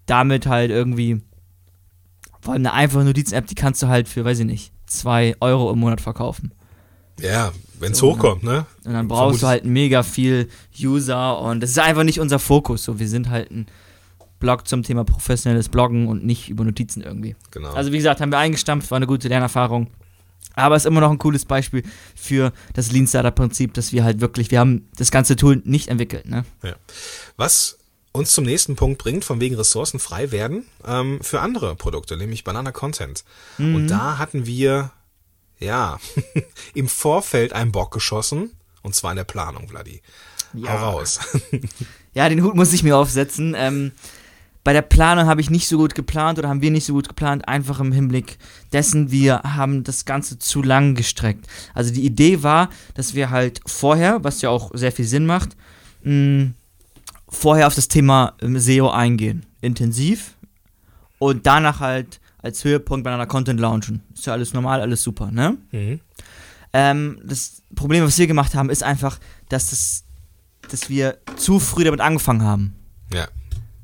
[0.06, 1.20] damit halt irgendwie,
[2.40, 5.70] vor allem eine einfache Notizen-App, die kannst du halt für, weiß ich nicht, zwei Euro
[5.70, 6.52] im Monat verkaufen.
[7.20, 8.64] Ja, Wenn es So, hochkommt, ne?
[8.84, 10.48] Und dann brauchst du halt mega viel
[10.80, 12.82] User und das ist einfach nicht unser Fokus.
[12.84, 13.66] So, wir sind halt ein
[14.38, 17.36] Blog zum Thema professionelles Bloggen und nicht über Notizen irgendwie.
[17.50, 17.72] Genau.
[17.72, 19.88] Also wie gesagt, haben wir eingestampft, war eine gute Lernerfahrung.
[20.54, 21.84] Aber es ist immer noch ein cooles Beispiel
[22.16, 25.88] für das Lean Startup Prinzip, dass wir halt wirklich, wir haben das ganze Tool nicht
[25.88, 26.44] entwickelt, ne?
[26.62, 26.74] Ja.
[27.36, 27.78] Was
[28.12, 32.42] uns zum nächsten Punkt bringt, von wegen Ressourcen frei werden, ähm, für andere Produkte, nämlich
[32.42, 33.24] Banana Content.
[33.58, 33.74] Mhm.
[33.74, 34.90] Und da hatten wir,
[35.60, 36.00] ja,
[36.74, 38.50] im Vorfeld einen Bock geschossen,
[38.82, 40.02] und zwar in der Planung, Vladi.
[40.66, 41.20] Hau raus.
[42.14, 43.54] Ja, den Hut muss ich mir aufsetzen.
[43.56, 43.92] Ähm,
[44.68, 47.08] bei der Planung habe ich nicht so gut geplant oder haben wir nicht so gut
[47.08, 48.36] geplant, einfach im Hinblick
[48.70, 51.46] dessen, wir haben das Ganze zu lang gestreckt.
[51.72, 55.56] Also die Idee war, dass wir halt vorher, was ja auch sehr viel Sinn macht,
[56.02, 56.50] mh,
[57.30, 59.46] vorher auf das Thema ähm, SEO eingehen.
[59.62, 60.34] Intensiv.
[61.18, 64.02] Und danach halt als Höhepunkt bei einer Content launchen.
[64.12, 65.56] Ist ja alles normal, alles super, ne?
[65.72, 66.00] Mhm.
[66.74, 70.04] Ähm, das Problem, was wir gemacht haben, ist einfach, dass, das,
[70.70, 72.74] dass wir zu früh damit angefangen haben.
[73.14, 73.28] Ja.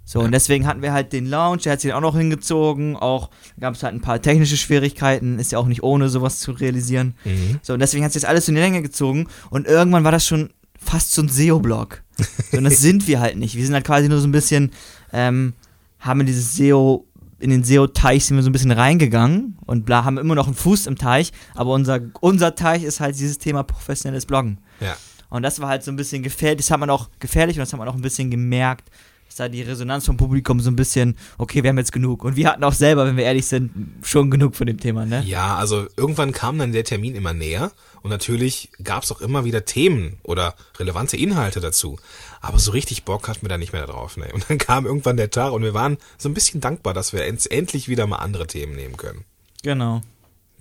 [0.07, 3.31] So, und deswegen hatten wir halt den Launch, der hat sich auch noch hingezogen, auch
[3.59, 7.15] gab es halt ein paar technische Schwierigkeiten, ist ja auch nicht ohne sowas zu realisieren.
[7.25, 7.59] Mhm.
[7.63, 10.27] So, und deswegen hat sich das alles in die Länge gezogen und irgendwann war das
[10.27, 12.03] schon fast so ein SEO-Blog.
[12.51, 13.57] So, und das sind wir halt nicht.
[13.57, 14.73] Wir sind halt quasi nur so ein bisschen,
[15.13, 15.55] ähm,
[16.01, 17.07] haben in dieses SEO,
[17.39, 20.55] in den SEO-Teich sind wir so ein bisschen reingegangen und bla, haben immer noch einen
[20.55, 24.59] Fuß im Teich, aber unser, unser Teich ist halt dieses Thema professionelles Bloggen.
[24.81, 24.97] Ja.
[25.31, 27.73] Und das war halt so ein bisschen gefährlich, das hat man auch gefährlich und das
[27.73, 28.91] hat man auch ein bisschen gemerkt,
[29.35, 32.23] dass da die Resonanz vom Publikum so ein bisschen, okay, wir haben jetzt genug.
[32.23, 35.25] Und wir hatten auch selber, wenn wir ehrlich sind, schon genug von dem Thema, ne?
[35.27, 39.45] Ja, also irgendwann kam dann der Termin immer näher und natürlich gab es auch immer
[39.45, 41.99] wieder Themen oder relevante Inhalte dazu.
[42.43, 44.17] Aber so richtig Bock hatten wir da nicht mehr drauf.
[44.17, 44.31] Ne?
[44.33, 47.25] Und dann kam irgendwann der Tag und wir waren so ein bisschen dankbar, dass wir
[47.25, 49.25] endlich wieder mal andere Themen nehmen können.
[49.65, 50.01] Genau.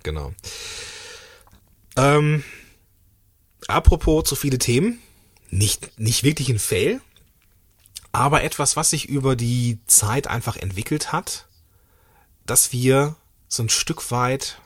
[0.02, 0.32] Genau.
[1.96, 2.42] Ähm,
[3.68, 4.98] apropos zu viele Themen,
[5.50, 7.00] nicht, nicht wirklich ein Fail,
[8.14, 11.48] aber etwas, was sich über die Zeit einfach entwickelt hat,
[12.46, 13.16] dass wir
[13.48, 14.60] so ein Stück weit,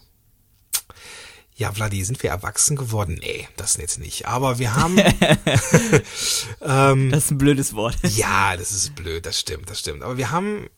[1.57, 3.17] ja, Vladi, sind wir erwachsen geworden?
[3.21, 4.27] Nee, das jetzt nicht.
[4.27, 4.99] Aber wir haben,
[6.61, 7.97] ähm, Das ist ein blödes Wort.
[8.03, 10.03] ja, das ist blöd, das stimmt, das stimmt.
[10.03, 10.69] Aber wir haben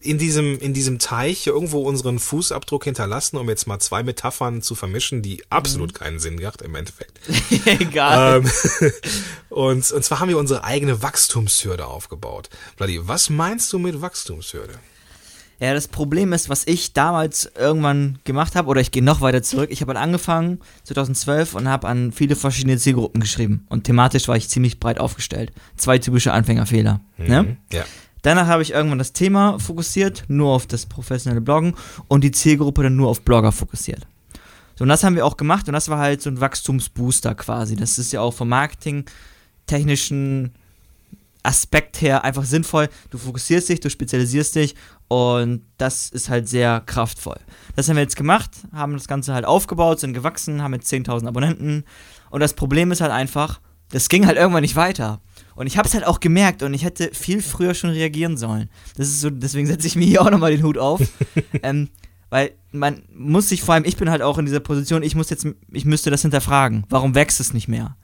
[0.00, 4.74] in diesem, in diesem Teich irgendwo unseren Fußabdruck hinterlassen, um jetzt mal zwei Metaphern zu
[4.74, 7.18] vermischen, die absolut keinen Sinn gemacht im Endeffekt.
[7.66, 8.42] Egal.
[8.42, 8.92] ähm,
[9.48, 12.48] und, und zwar haben wir unsere eigene Wachstumshürde aufgebaut.
[12.76, 14.74] Vladi, was meinst du mit Wachstumshürde?
[15.60, 19.42] Ja, das Problem ist, was ich damals irgendwann gemacht habe, oder ich gehe noch weiter
[19.42, 23.66] zurück, ich habe halt angefangen 2012 und habe an viele verschiedene Zielgruppen geschrieben.
[23.68, 25.52] Und thematisch war ich ziemlich breit aufgestellt.
[25.76, 27.00] Zwei typische Anfängerfehler.
[27.16, 27.42] Ne?
[27.42, 27.56] Mhm.
[27.72, 27.84] Ja.
[28.22, 31.74] Danach habe ich irgendwann das Thema fokussiert, nur auf das professionelle Bloggen
[32.08, 34.06] und die Zielgruppe dann nur auf Blogger fokussiert.
[34.74, 37.76] So, und das haben wir auch gemacht und das war halt so ein Wachstumsbooster quasi.
[37.76, 39.04] Das ist ja auch vom Marketing
[39.66, 40.52] technischen
[41.42, 42.88] Aspekt her einfach sinnvoll.
[43.10, 44.74] Du fokussierst dich, du spezialisierst dich
[45.08, 47.38] und das ist halt sehr kraftvoll.
[47.74, 51.26] Das haben wir jetzt gemacht, haben das Ganze halt aufgebaut, sind gewachsen, haben jetzt 10.000
[51.26, 51.84] Abonnenten
[52.30, 55.20] und das Problem ist halt einfach, das ging halt irgendwann nicht weiter.
[55.58, 58.70] Und ich habe es halt auch gemerkt und ich hätte viel früher schon reagieren sollen.
[58.96, 61.00] Das ist so, deswegen setze ich mir hier auch nochmal den Hut auf.
[61.64, 61.88] ähm,
[62.30, 65.30] weil man muss sich vor allem, ich bin halt auch in dieser Position, ich muss
[65.30, 66.84] jetzt, ich müsste das hinterfragen.
[66.90, 67.96] Warum wächst es nicht mehr?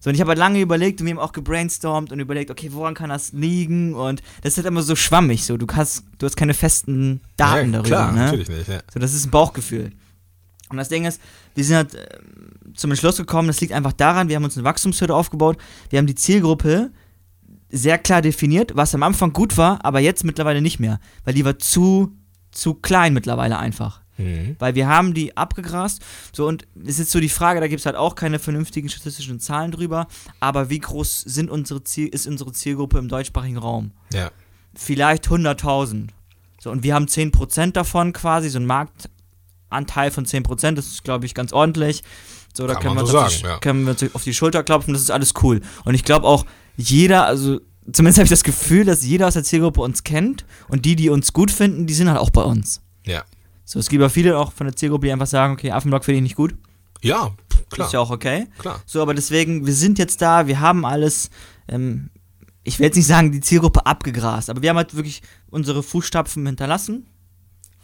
[0.00, 2.70] So, und ich habe halt lange überlegt und wir haben auch gebrainstormt und überlegt, okay,
[2.72, 3.92] woran kann das liegen?
[3.92, 7.66] Und das ist halt immer so schwammig, so, du hast, du hast keine festen Daten
[7.66, 8.20] ja, darüber, klar, ne?
[8.20, 8.68] natürlich nicht.
[8.68, 8.80] Ja.
[8.90, 9.92] So, das ist ein Bauchgefühl.
[10.70, 11.20] Und das Ding ist,
[11.54, 12.18] wir sind halt äh,
[12.74, 15.58] zum Entschluss gekommen, das liegt einfach daran, wir haben uns eine Wachstumshürde aufgebaut,
[15.90, 16.90] wir haben die Zielgruppe
[17.70, 21.44] sehr klar definiert, was am Anfang gut war, aber jetzt mittlerweile nicht mehr, weil die
[21.44, 22.12] war zu,
[22.50, 24.02] zu klein mittlerweile einfach.
[24.16, 24.54] Mhm.
[24.60, 26.00] Weil wir haben die abgegrast.
[26.32, 28.88] So, und es ist jetzt so die Frage, da gibt es halt auch keine vernünftigen
[28.88, 30.06] statistischen Zahlen drüber,
[30.38, 33.92] aber wie groß sind unsere Ziel, ist unsere Zielgruppe im deutschsprachigen Raum?
[34.12, 34.30] ja.
[34.76, 36.08] Vielleicht 100.000.
[36.60, 38.66] So, und wir haben 10% davon quasi, so ein
[39.74, 42.02] Marktanteil von 10%, das ist, glaube ich, ganz ordentlich.
[42.52, 43.58] So, da können, wir so uns auf die, sagen, ja.
[43.58, 45.60] können wir uns auf die Schulter klopfen, das ist alles cool.
[45.84, 47.60] Und ich glaube auch, jeder, also
[47.92, 51.10] zumindest habe ich das Gefühl, dass jeder aus der Zielgruppe uns kennt und die, die
[51.10, 52.80] uns gut finden, die sind halt auch bei uns.
[53.04, 53.24] Ja.
[53.64, 56.18] So, es gibt ja viele auch von der Zielgruppe, die einfach sagen, okay, Affenblock finde
[56.18, 56.54] ich nicht gut.
[57.02, 57.34] Ja,
[57.70, 57.88] klar.
[57.88, 58.46] Ist ja auch okay.
[58.58, 58.80] klar.
[58.86, 61.30] So, aber deswegen, wir sind jetzt da, wir haben alles,
[61.68, 62.10] ähm,
[62.62, 66.46] ich will jetzt nicht sagen, die Zielgruppe abgegrast, aber wir haben halt wirklich unsere Fußstapfen
[66.46, 67.06] hinterlassen.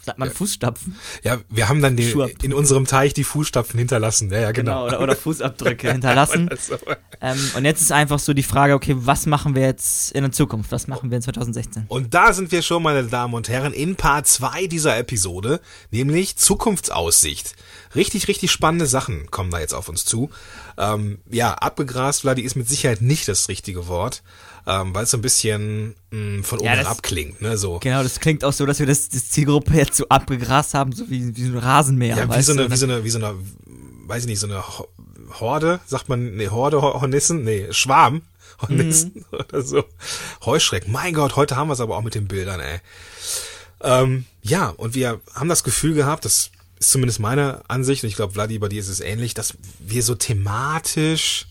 [0.03, 0.97] Sagt man Fußstapfen?
[1.23, 4.31] Ja, wir haben dann die, in unserem Teich die Fußstapfen hinterlassen.
[4.31, 4.87] Ja, ja, genau.
[4.87, 6.47] Oder, oder Fußabdrücke hinterlassen.
[6.47, 6.79] Oder so.
[7.21, 10.33] Ähm, und jetzt ist einfach so die Frage, okay, was machen wir jetzt in der
[10.33, 10.73] Zukunft?
[10.73, 11.85] Was machen wir in 2016?
[11.89, 15.61] Und da sind wir schon, meine Damen und Herren, in Part 2 dieser Episode,
[15.91, 17.55] nämlich Zukunftsaussicht.
[17.95, 20.31] Richtig, richtig spannende Sachen kommen da jetzt auf uns zu.
[20.79, 24.23] Ähm, ja, abgegrast, Vladi, ist mit Sicherheit nicht das richtige Wort,
[24.67, 27.41] ähm, weil es so ein bisschen mh, von oben Ja, herab klingt.
[27.41, 27.57] Ne?
[27.59, 27.79] So.
[27.81, 31.09] Genau, das klingt auch so, dass wir das, das Zielgruppe jetzt so abgegrast haben, so
[31.11, 32.17] wie, wie so ein Rasenmäher.
[32.17, 33.35] Ja, wie so, eine, wie so eine, wie so eine,
[34.07, 34.89] weiß ich nicht, so eine Ho-
[35.41, 38.23] Horde, sagt man, nee, Horde, Ho- Hornissen, nee, Schwarm,
[38.61, 39.25] Hornissen Mhm.
[39.39, 39.85] oder so.
[40.45, 42.81] Heuschrecken, mein Gott, heute haben wir es aber auch mit den Bildern, ey.
[43.83, 48.17] Ähm, ja, und wir haben das Gefühl gehabt, das ist zumindest meine Ansicht, und ich
[48.17, 51.47] glaube, Vladi, bei dir ist es ähnlich, dass wir so thematisch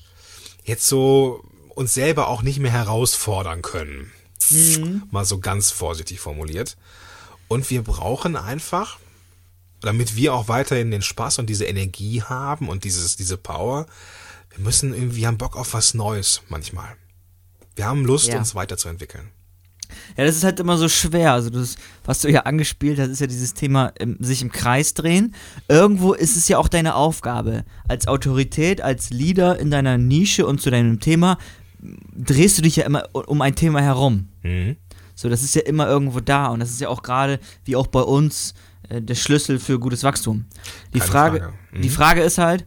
[0.64, 1.44] jetzt so
[1.80, 4.12] uns selber auch nicht mehr herausfordern können.
[5.12, 6.76] Mal so ganz vorsichtig formuliert.
[7.48, 9.00] Und wir brauchen einfach,
[9.80, 13.86] damit wir auch weiterhin den Spaß und diese Energie haben und dieses, diese Power,
[14.56, 16.90] wir müssen irgendwie, wir haben Bock auf was Neues manchmal.
[17.76, 18.38] Wir haben Lust, Ja.
[18.38, 19.30] uns weiterzuentwickeln.
[20.18, 21.34] Ja, das ist halt immer so schwer.
[21.34, 24.94] Also das, was du ja angespielt hast, ist ja dieses Thema im, sich im Kreis
[24.94, 25.34] drehen.
[25.68, 27.64] Irgendwo ist es ja auch deine Aufgabe.
[27.88, 31.38] Als Autorität, als Leader in deiner Nische und zu deinem Thema
[32.16, 34.30] drehst du dich ja immer um ein Thema herum.
[34.44, 34.76] Mhm.
[35.16, 37.88] So, das ist ja immer irgendwo da und das ist ja auch gerade, wie auch
[37.88, 38.54] bei uns,
[38.88, 40.46] äh, der Schlüssel für gutes Wachstum.
[40.94, 41.54] Die Keine Frage, Frage.
[41.72, 41.82] Mhm.
[41.82, 42.66] die Frage ist halt,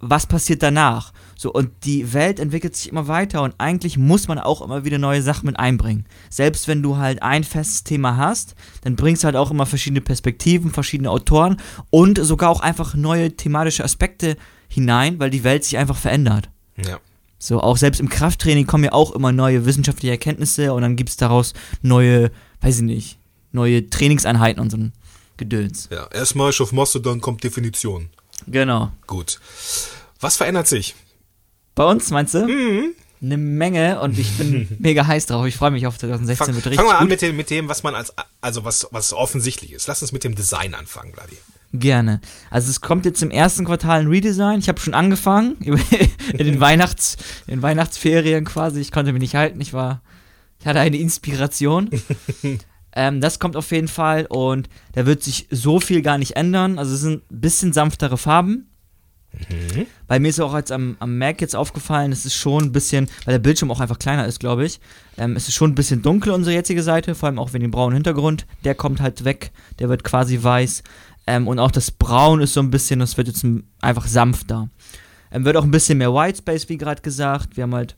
[0.00, 1.12] was passiert danach?
[1.36, 4.98] So, und die Welt entwickelt sich immer weiter und eigentlich muss man auch immer wieder
[4.98, 6.06] neue Sachen mit einbringen.
[6.30, 10.00] Selbst wenn du halt ein festes Thema hast, dann bringst du halt auch immer verschiedene
[10.00, 11.56] Perspektiven, verschiedene Autoren
[11.90, 14.36] und sogar auch einfach neue thematische Aspekte
[14.68, 16.50] hinein, weil die Welt sich einfach verändert.
[16.76, 16.98] Ja.
[17.44, 21.10] So, auch selbst im Krafttraining kommen ja auch immer neue wissenschaftliche Erkenntnisse und dann gibt
[21.10, 21.52] es daraus
[21.82, 22.30] neue,
[22.62, 23.18] weiß ich nicht,
[23.52, 24.92] neue Trainingseinheiten und so ein
[25.36, 25.90] Gedöns.
[25.92, 26.06] ja.
[26.10, 28.08] Erstmal Schaff Mosse, dann kommt Definition.
[28.46, 28.92] Genau.
[29.06, 29.40] Gut.
[30.20, 30.94] Was verändert sich?
[31.74, 32.46] Bei uns, meinst du?
[33.20, 35.44] Eine Menge und ich bin mega heiß drauf.
[35.44, 36.46] Ich freue mich auf 2016.
[36.46, 38.88] Fang, wird richtig fangen wir an mit dem, mit dem, was man als, also was,
[38.90, 39.86] was offensichtlich ist.
[39.86, 41.36] Lass uns mit dem Design anfangen, Vladi.
[41.76, 42.20] Gerne.
[42.50, 44.60] Also es kommt jetzt im ersten Quartal ein Redesign.
[44.60, 47.16] Ich habe schon angefangen in den Weihnachts,
[47.48, 48.80] in Weihnachtsferien quasi.
[48.80, 49.60] Ich konnte mich nicht halten.
[49.60, 50.00] Ich war,
[50.60, 51.90] ich hatte eine Inspiration.
[52.94, 56.78] ähm, das kommt auf jeden Fall und da wird sich so viel gar nicht ändern.
[56.78, 58.68] Also es sind ein bisschen sanftere Farben.
[60.06, 63.08] Bei mir ist auch jetzt am, am Mac jetzt aufgefallen, es ist schon ein bisschen,
[63.24, 64.78] weil der Bildschirm auch einfach kleiner ist, glaube ich.
[65.16, 67.70] Ähm, es ist schon ein bisschen dunkel, unsere jetzige Seite, vor allem auch wegen dem
[67.72, 68.46] braunen Hintergrund.
[68.62, 70.84] Der kommt halt weg, der wird quasi weiß.
[71.26, 74.68] Ähm, und auch das Braun ist so ein bisschen, das wird jetzt ein- einfach sanfter.
[75.30, 77.56] Ähm, wird auch ein bisschen mehr Whitespace, wie gerade gesagt.
[77.56, 77.96] Wir haben halt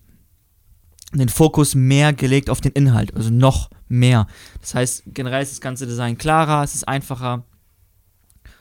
[1.13, 4.27] den Fokus mehr gelegt auf den Inhalt, also noch mehr.
[4.61, 7.45] Das heißt, generell ist das ganze Design klarer, es ist einfacher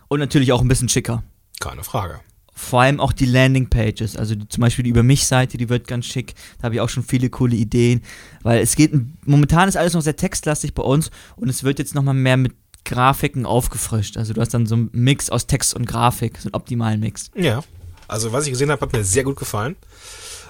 [0.08, 1.23] und natürlich auch ein bisschen schicker
[1.60, 2.19] Keine Frage.
[2.54, 6.06] vor allem auch die Landingpages, also die, zum Beispiel die Über mich-Seite, die wird ganz
[6.06, 6.36] schick.
[6.60, 8.01] Da habe ich auch schon viele coole Ideen,
[8.43, 8.93] weil es geht,
[9.25, 12.54] momentan ist alles noch sehr textlastig bei uns und es wird jetzt nochmal mehr mit
[12.85, 14.17] Grafiken aufgefrischt.
[14.17, 17.29] Also du hast dann so einen Mix aus Text und Grafik, so einen optimalen Mix.
[17.35, 17.63] Ja.
[18.07, 19.75] Also, was ich gesehen habe, hat mir sehr gut gefallen.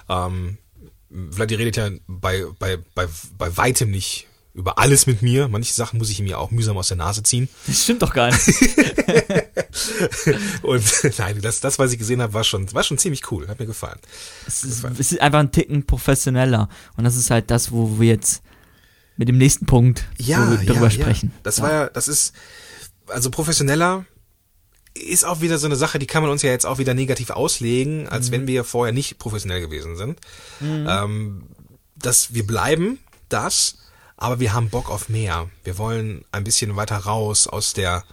[0.08, 0.58] Ähm,
[1.30, 3.06] Vladi redet ja bei, bei, bei,
[3.38, 5.48] bei weitem nicht über alles mit mir.
[5.48, 7.48] Manche Sachen muss ich ihm ja auch mühsam aus der Nase ziehen.
[7.66, 8.46] Das stimmt doch gar nicht.
[10.62, 10.84] Und
[11.18, 13.46] nein, das, das, was ich gesehen habe, war schon, war schon ziemlich cool.
[13.48, 13.98] Hat mir gefallen.
[14.46, 18.08] es, ist, es ist einfach ein Ticken professioneller und das ist halt das, wo wir
[18.08, 18.42] jetzt
[19.16, 21.30] mit dem nächsten Punkt Ja, wo wir darüber ja, sprechen.
[21.34, 21.40] Ja.
[21.42, 22.34] Das war ja, das ist,
[23.08, 24.04] also professioneller
[24.94, 27.30] ist auch wieder so eine Sache, die kann man uns ja jetzt auch wieder negativ
[27.30, 28.08] auslegen, Mhm.
[28.08, 30.20] als wenn wir vorher nicht professionell gewesen sind.
[30.62, 31.48] Ähm,
[31.96, 32.98] dass wir bleiben,
[33.28, 33.76] das,
[34.16, 35.48] aber wir haben Bock auf mehr.
[35.64, 38.04] Wir wollen ein bisschen weiter raus aus der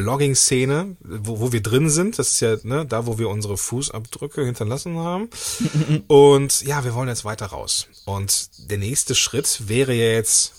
[0.00, 2.18] Blogging-Szene, wo, wo wir drin sind.
[2.18, 5.28] Das ist ja ne, da, wo wir unsere Fußabdrücke hinterlassen haben.
[6.06, 7.88] Und ja, wir wollen jetzt weiter raus.
[8.04, 10.54] Und der nächste Schritt wäre ja jetzt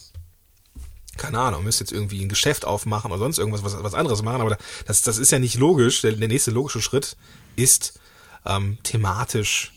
[1.18, 4.40] keine Ahnung, müsst jetzt irgendwie ein Geschäft aufmachen oder sonst irgendwas, was, was anderes machen,
[4.40, 6.00] aber das, das ist ja nicht logisch.
[6.00, 7.18] Der, der nächste logische Schritt
[7.58, 8.00] ist,
[8.46, 9.74] ähm, thematisch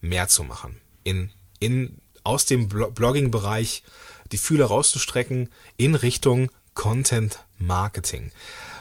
[0.00, 0.80] mehr zu machen.
[1.04, 3.84] In, in, aus dem Blo- Blogging-Bereich
[4.32, 8.32] die Fühler rauszustrecken in Richtung Content Marketing.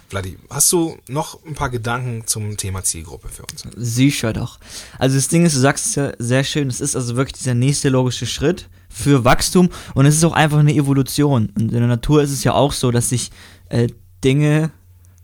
[0.09, 3.63] Vladi, hast du noch ein paar Gedanken zum Thema Zielgruppe für uns?
[3.75, 4.57] Sicher doch.
[4.97, 7.53] Also das Ding ist, du sagst es ja sehr schön, es ist also wirklich dieser
[7.53, 11.51] nächste logische Schritt für Wachstum und es ist auch einfach eine Evolution.
[11.55, 13.29] Und in der Natur ist es ja auch so, dass sich
[13.69, 13.87] äh,
[14.23, 14.71] Dinge,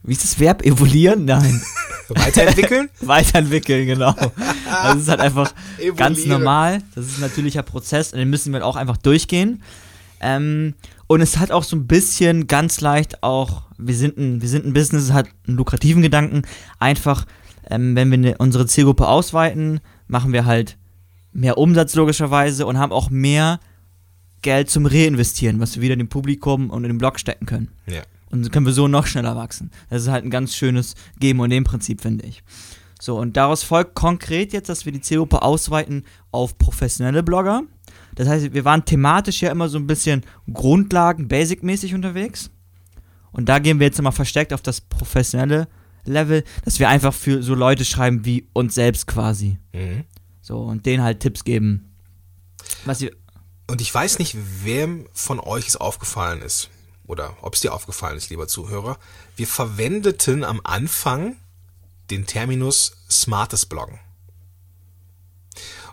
[0.04, 1.26] wie ist das Verb, evoluieren?
[1.26, 1.64] Nein,
[2.10, 2.90] Weiterentwickeln?
[3.02, 4.14] weiterentwickeln, genau.
[4.70, 5.52] Also es ist halt einfach
[5.96, 9.64] ganz normal, das ist ein natürlicher Prozess und den müssen wir auch einfach durchgehen.
[10.20, 10.76] Ähm,
[11.08, 14.66] und es hat auch so ein bisschen ganz leicht auch, wir sind ein, wir sind
[14.66, 16.44] ein Business, es hat einen lukrativen Gedanken.
[16.80, 17.26] Einfach,
[17.70, 20.78] ähm, wenn wir ne, unsere Zielgruppe ausweiten, machen wir halt
[21.32, 23.60] mehr Umsatz logischerweise und haben auch mehr
[24.42, 27.70] Geld zum Reinvestieren, was wir wieder in dem Publikum und in den Blog stecken können.
[27.88, 28.02] Ja.
[28.32, 29.72] Und können wir so noch schneller wachsen.
[29.90, 32.44] Das ist halt ein ganz schönes Geben und Nehmen Prinzip, finde ich.
[33.00, 37.64] So, und daraus folgt konkret jetzt, dass wir die Zielgruppe ausweiten auf professionelle Blogger.
[38.16, 42.50] Das heißt, wir waren thematisch ja immer so ein bisschen Grundlagen, Basic-mäßig unterwegs.
[43.32, 45.68] Und da gehen wir jetzt immer verstärkt auf das professionelle
[46.06, 49.58] Level, dass wir einfach für so Leute schreiben wie uns selbst quasi.
[49.74, 50.06] Mhm.
[50.42, 51.96] So, und denen halt Tipps geben.
[52.86, 53.12] Was sie.
[53.68, 56.70] Und ich weiß nicht, wem von euch es aufgefallen ist.
[57.08, 58.98] Oder ob es dir aufgefallen ist, lieber Zuhörer.
[59.36, 61.36] Wir verwendeten am Anfang
[62.10, 64.00] den Terminus smartes Bloggen.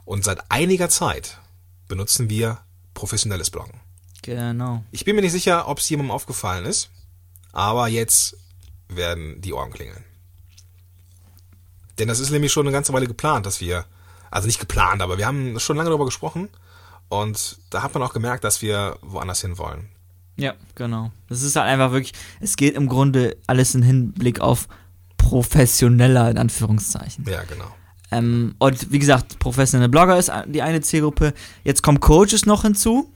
[0.04, 1.40] Und seit einiger Zeit
[1.88, 2.59] benutzen wir
[2.95, 3.81] professionelles Bloggen.
[4.23, 4.85] Genau.
[4.90, 6.90] Ich bin mir nicht sicher, ob es jemandem aufgefallen ist,
[7.53, 8.37] aber jetzt
[8.88, 10.05] werden die Ohren klingeln.
[11.99, 13.85] Denn das ist nämlich schon eine ganze Weile geplant, dass wir,
[14.31, 16.49] also nicht geplant, aber wir haben schon lange darüber gesprochen
[17.09, 19.88] und da hat man auch gemerkt, dass wir woanders hin wollen.
[20.37, 21.11] Ja, genau.
[21.29, 24.68] Das ist halt einfach wirklich, es geht im Grunde alles im Hinblick auf
[25.18, 27.25] professioneller, in Anführungszeichen.
[27.29, 27.73] Ja, genau.
[28.12, 31.33] Ähm, und wie gesagt, professionelle Blogger ist die eine Zielgruppe.
[31.64, 33.11] Jetzt kommen Coaches noch hinzu.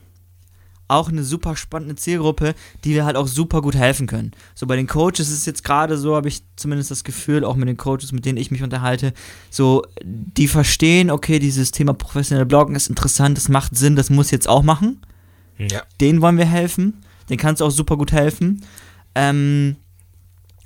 [0.88, 2.54] Auch eine super spannende Zielgruppe,
[2.84, 4.30] die wir halt auch super gut helfen können.
[4.54, 7.56] So bei den Coaches ist es jetzt gerade so, habe ich zumindest das Gefühl, auch
[7.56, 9.12] mit den Coaches, mit denen ich mich unterhalte,
[9.50, 14.30] so, die verstehen, okay, dieses Thema professionelle Bloggen ist interessant, das macht Sinn, das muss
[14.30, 15.00] jetzt auch machen.
[15.58, 15.82] Ja.
[16.00, 17.02] Den wollen wir helfen.
[17.28, 18.62] Den kannst du auch super gut helfen.
[19.16, 19.76] Ähm,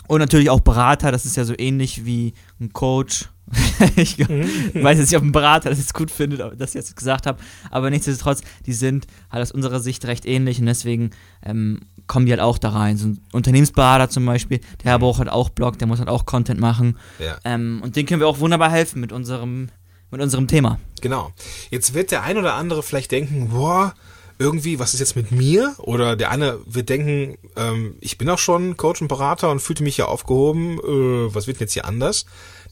[0.07, 3.31] und natürlich auch Berater, das ist ja so ähnlich wie ein Coach.
[3.97, 6.97] ich weiß jetzt nicht, ob ein Berater das jetzt gut findet, dass ich das jetzt
[6.97, 7.39] gesagt habe,
[7.71, 11.11] aber nichtsdestotrotz, die sind halt aus unserer Sicht recht ähnlich und deswegen
[11.45, 12.97] ähm, kommen die halt auch da rein.
[12.97, 16.27] So ein Unternehmensberater zum Beispiel, der aber auch halt auch Blog, der muss halt auch
[16.27, 16.99] Content machen.
[17.19, 17.39] Ja.
[17.45, 19.69] Ähm, und den können wir auch wunderbar helfen mit unserem,
[20.11, 20.79] mit unserem Thema.
[21.01, 21.33] Genau.
[21.71, 23.95] Jetzt wird der ein oder andere vielleicht denken, boah,
[24.41, 25.75] irgendwie, was ist jetzt mit mir?
[25.79, 29.83] Oder der eine wird denken, ähm, ich bin auch schon Coach und Berater und fühlte
[29.83, 32.25] mich ja aufgehoben, äh, was wird denn jetzt hier anders?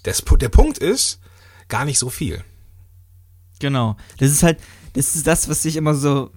[0.09, 1.21] Das, der Punkt ist,
[1.69, 2.43] gar nicht so viel.
[3.59, 3.97] Genau.
[4.17, 4.59] Das ist halt,
[4.95, 6.31] das ist das, was ich immer so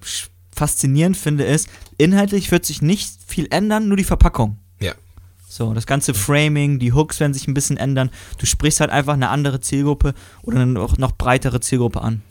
[0.54, 4.58] faszinierend finde, ist, inhaltlich wird sich nicht viel ändern, nur die Verpackung.
[4.78, 4.92] Ja.
[5.48, 8.10] So, das ganze Framing, die Hooks werden sich ein bisschen ändern.
[8.36, 12.22] Du sprichst halt einfach eine andere Zielgruppe oder eine noch, noch breitere Zielgruppe an.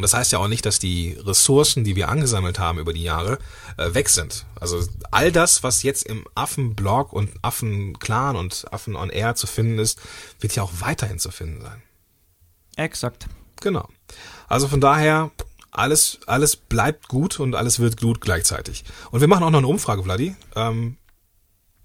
[0.00, 3.02] Und das heißt ja auch nicht, dass die Ressourcen, die wir angesammelt haben über die
[3.02, 3.38] Jahre,
[3.76, 4.46] äh, weg sind.
[4.58, 9.78] Also all das, was jetzt im Affenblog und Affenclan und Affen on Air zu finden
[9.78, 10.00] ist,
[10.40, 11.82] wird ja auch weiterhin zu finden sein.
[12.76, 13.26] Exakt.
[13.60, 13.86] Genau.
[14.48, 15.32] Also von daher,
[15.70, 18.84] alles, alles bleibt gut und alles wird gut gleichzeitig.
[19.10, 20.34] Und wir machen auch noch eine Umfrage, Vladi.
[20.56, 20.96] Ähm,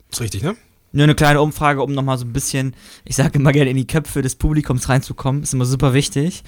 [0.09, 0.55] ist richtig, ne?
[0.93, 2.73] Nur eine kleine Umfrage, um nochmal so ein bisschen,
[3.03, 5.43] ich sage immer gerne, in die Köpfe des Publikums reinzukommen.
[5.43, 6.45] Ist immer super wichtig.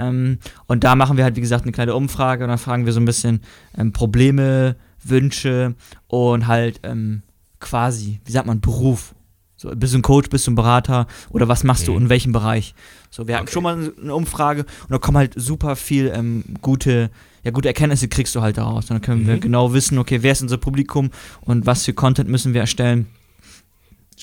[0.00, 2.92] Ähm, und da machen wir halt, wie gesagt, eine kleine Umfrage und dann fragen wir
[2.92, 3.40] so ein bisschen
[3.76, 5.74] ähm, Probleme, Wünsche
[6.08, 7.22] und halt ähm,
[7.58, 9.14] quasi, wie sagt man, Beruf.
[9.56, 11.98] So, bist du ein Coach, bist du ein Berater oder was machst du Mhm.
[12.04, 12.74] in welchem Bereich?
[13.10, 13.52] So, wir hatten Okay.
[13.52, 17.10] schon mal eine Umfrage und da kommen halt super viel ähm, gute,
[17.44, 18.84] ja, gute Erkenntnisse kriegst du halt daraus.
[18.84, 19.40] Und dann können wir Mhm.
[19.40, 21.10] genau wissen, okay, wer ist unser Publikum
[21.42, 23.06] und was für Content müssen wir erstellen.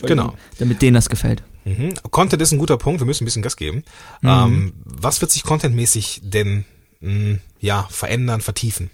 [0.06, 0.34] Genau.
[0.60, 1.44] Damit denen das gefällt.
[1.66, 1.94] Mhm.
[2.12, 3.84] Content ist ein guter Punkt, wir müssen ein bisschen Gas geben.
[4.22, 4.30] Mhm.
[4.30, 6.66] Ähm, was wird sich contentmäßig denn
[7.02, 8.90] mh, ja, verändern, vertiefen?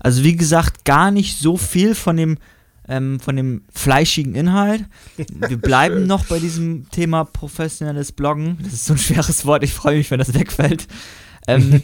[0.00, 2.38] Also wie gesagt, gar nicht so viel von dem,
[2.88, 4.84] ähm, von dem fleischigen Inhalt.
[5.16, 8.58] Wir bleiben noch bei diesem Thema professionelles Bloggen.
[8.62, 10.88] Das ist so ein schweres Wort, ich freue mich, wenn das wegfällt.
[11.46, 11.82] Ähm,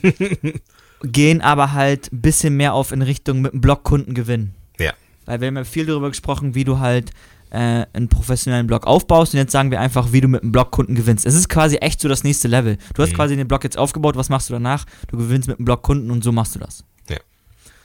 [1.02, 4.54] gehen aber halt ein bisschen mehr auf in Richtung mit dem Blogkunden gewinnen.
[4.78, 4.92] Ja.
[5.26, 7.12] Weil wir haben ja viel darüber gesprochen, wie du halt
[7.50, 10.94] äh, einen professionellen Blog aufbaust und jetzt sagen wir einfach, wie du mit einem Blogkunden
[10.94, 11.24] gewinnst.
[11.26, 12.76] Es ist quasi echt so das nächste Level.
[12.94, 13.16] Du hast Mhm.
[13.16, 14.84] quasi den Blog jetzt aufgebaut, was machst du danach?
[15.08, 16.84] Du gewinnst mit einem Blogkunden und so machst du das.
[17.08, 17.16] Ja.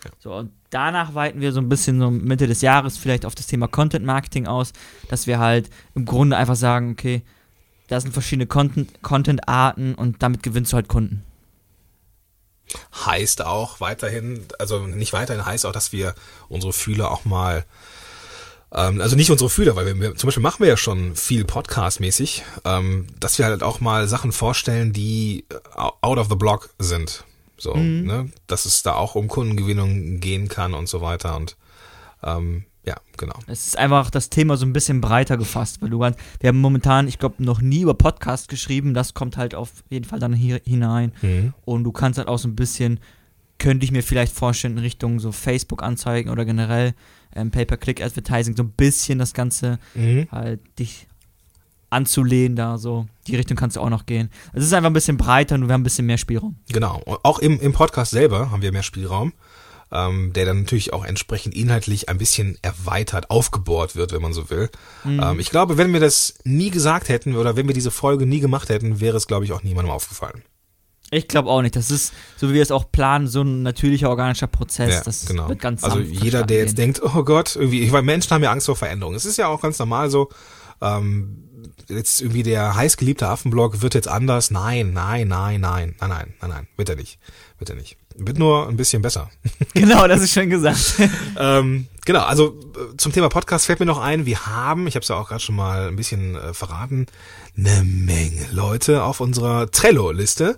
[0.03, 0.11] Ja.
[0.19, 3.47] So, und danach weiten wir so ein bisschen so Mitte des Jahres vielleicht auf das
[3.47, 4.73] Thema Content Marketing aus,
[5.09, 7.21] dass wir halt im Grunde einfach sagen, okay,
[7.87, 11.23] da sind verschiedene Content- Content-Arten und damit gewinnst du halt Kunden.
[13.05, 16.15] Heißt auch weiterhin, also nicht weiterhin heißt auch, dass wir
[16.47, 17.65] unsere Fühler auch mal,
[19.01, 23.07] also nicht unsere Fühler, weil wir, zum Beispiel machen wir ja schon viel Podcast-mäßig, ähm,
[23.19, 25.55] dass wir halt auch mal Sachen vorstellen, die äh,
[26.01, 27.25] out of the block sind.
[27.57, 28.05] So, Mhm.
[28.05, 28.31] ne?
[28.47, 31.57] Dass es da auch um Kundengewinnung gehen kann und so weiter und
[32.23, 33.35] ähm, ja, genau.
[33.45, 36.13] Es ist einfach das Thema so ein bisschen breiter gefasst, weil du wir
[36.47, 40.19] haben momentan, ich glaube, noch nie über Podcast geschrieben, das kommt halt auf jeden Fall
[40.19, 41.53] dann hier hinein Mhm.
[41.65, 42.99] und du kannst halt auch so ein bisschen
[43.59, 46.95] könnte ich mir vielleicht vorstellen, in Richtung so Facebook-Anzeigen oder generell
[47.35, 50.27] ähm, Pay-per-Click-Advertising so ein bisschen das Ganze Mhm.
[50.31, 51.07] halt dich
[51.89, 53.07] anzulehnen, da so.
[53.27, 54.29] Die Richtung kannst du auch noch gehen.
[54.53, 56.55] Es ist einfach ein bisschen breiter und wir haben ein bisschen mehr Spielraum.
[56.71, 57.01] Genau.
[57.05, 59.33] Und auch im, im Podcast selber haben wir mehr Spielraum,
[59.91, 64.49] ähm, der dann natürlich auch entsprechend inhaltlich ein bisschen erweitert, aufgebohrt wird, wenn man so
[64.49, 64.69] will.
[65.05, 68.39] Ähm, ich glaube, wenn wir das nie gesagt hätten oder wenn wir diese Folge nie
[68.39, 70.43] gemacht hätten, wäre es, glaube ich, auch niemandem aufgefallen.
[71.13, 71.75] Ich glaube auch nicht.
[71.75, 75.03] Das ist, so wie wir es auch planen, so ein natürlicher organischer Prozess.
[75.03, 75.49] das genau.
[75.49, 78.51] wird ganz also jeder, der jetzt denkt, oh Gott, irgendwie, ich meine, Menschen haben ja
[78.51, 79.17] Angst vor Veränderungen.
[79.17, 80.29] Es ist ja auch ganz normal so,
[80.81, 81.49] ähm,
[81.89, 84.51] jetzt irgendwie der heißgeliebte Affenblog wird jetzt anders.
[84.51, 87.19] Nein, nein, nein, nein, nein, nein, nein, nein, wird er nicht.
[87.59, 87.97] Wird er nicht.
[88.15, 89.29] Wird nur ein bisschen besser.
[89.73, 90.95] Genau, das ist schön gesagt.
[91.39, 95.03] ähm, genau, also äh, zum Thema Podcast fällt mir noch ein, wir haben, ich habe
[95.03, 97.05] es ja auch gerade schon mal ein bisschen äh, verraten,
[97.57, 100.57] eine Menge Leute auf unserer Trello-Liste,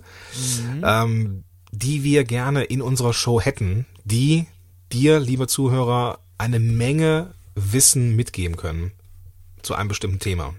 [0.82, 4.46] ähm, die wir gerne in unserer Show hätten, die
[4.92, 8.92] dir, lieber Zuhörer, eine Menge Wissen mitgeben können
[9.62, 10.54] zu einem bestimmten Thema.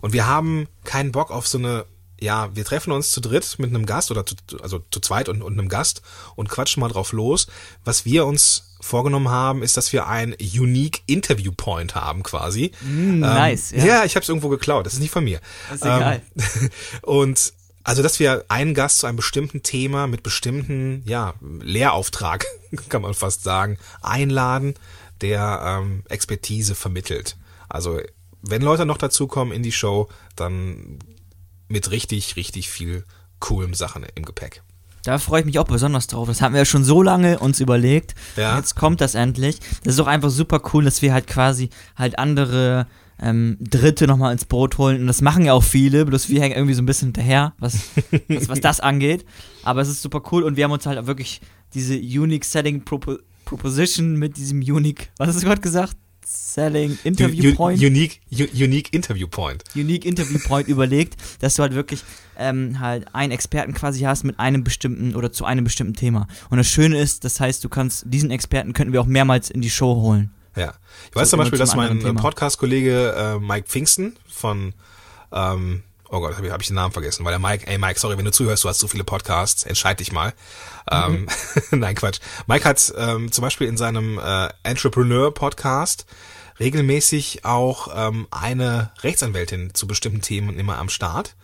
[0.00, 1.86] Und wir haben keinen Bock auf so eine,
[2.24, 5.42] ja, wir treffen uns zu dritt mit einem Gast oder zu, also zu zweit und,
[5.42, 6.00] und einem Gast
[6.34, 7.46] und quatschen mal drauf los.
[7.84, 12.72] Was wir uns vorgenommen haben, ist, dass wir ein Unique Interview Point haben quasi.
[12.80, 13.86] Mm, nice, Ähm, ja.
[13.86, 14.86] ja, ich habe es irgendwo geklaut.
[14.86, 15.40] Das ist nicht von mir.
[15.68, 16.22] Das ist egal.
[16.36, 16.70] Ähm,
[17.02, 17.52] und
[17.84, 22.46] also, dass wir einen Gast zu einem bestimmten Thema mit bestimmten, ja, Lehrauftrag,
[22.88, 24.74] kann man fast sagen, einladen,
[25.20, 27.36] der ähm, Expertise vermittelt.
[27.68, 28.00] Also,
[28.40, 30.98] wenn Leute noch dazukommen in die Show, dann
[31.74, 33.04] mit richtig, richtig viel
[33.40, 34.62] coolem Sachen im Gepäck.
[35.02, 36.28] Da freue ich mich auch besonders drauf.
[36.28, 38.14] Das haben wir ja schon so lange uns überlegt.
[38.36, 38.56] Ja.
[38.56, 39.58] Jetzt kommt das endlich.
[39.82, 42.86] Das ist auch einfach super cool, dass wir halt quasi halt andere
[43.20, 45.00] ähm, Dritte nochmal ins Boot holen.
[45.00, 47.74] Und das machen ja auch viele, bloß wir hängen irgendwie so ein bisschen hinterher, was,
[48.28, 49.26] was, was das angeht.
[49.64, 51.40] Aber es ist super cool und wir haben uns halt auch wirklich
[51.74, 55.96] diese Unique Setting Propo Proposition mit diesem Unique, was hast du gerade gesagt?
[56.26, 57.82] Selling Interview U- Point.
[57.82, 59.64] Unique, unique Interview Point.
[59.74, 62.02] Unique Interview Point überlegt, dass du halt wirklich
[62.38, 66.26] ähm, halt einen Experten quasi hast mit einem bestimmten oder zu einem bestimmten Thema.
[66.50, 69.60] Und das Schöne ist, das heißt, du kannst diesen Experten könnten wir auch mehrmals in
[69.60, 70.30] die Show holen.
[70.56, 70.74] Ja.
[71.10, 72.20] Ich weiß So, zum Beispiel, dass mein Thema.
[72.20, 74.72] Podcast-Kollege äh, Mike Pfingsten von,
[75.32, 77.98] ähm, oh Gott, habe ich, hab ich den Namen vergessen, weil der Mike, ey Mike,
[77.98, 80.32] sorry, wenn du zuhörst, du hast so viele Podcasts, entscheid dich mal.
[80.90, 81.28] Ähm,
[81.70, 82.20] nein, Quatsch.
[82.46, 86.06] Mike hat ähm, zum Beispiel in seinem äh, Entrepreneur-Podcast
[86.60, 91.34] regelmäßig auch ähm, eine Rechtsanwältin zu bestimmten Themen immer am Start.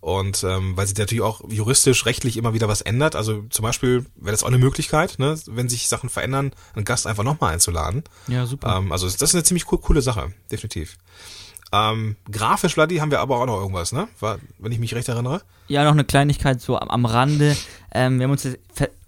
[0.00, 3.16] Und ähm, weil sich natürlich auch juristisch, rechtlich immer wieder was ändert.
[3.16, 7.06] Also zum Beispiel wäre das auch eine Möglichkeit, ne, wenn sich Sachen verändern, einen Gast
[7.06, 8.04] einfach nochmal einzuladen.
[8.26, 8.76] Ja, super.
[8.76, 10.98] Ähm, also das ist eine ziemlich cool, coole Sache, definitiv.
[11.74, 14.06] Ähm, grafisch, Vladi, haben wir aber auch noch irgendwas, ne?
[14.20, 15.42] War, wenn ich mich recht erinnere.
[15.66, 17.56] Ja, noch eine Kleinigkeit so am, am Rande.
[17.92, 18.46] Ähm, wir haben uns,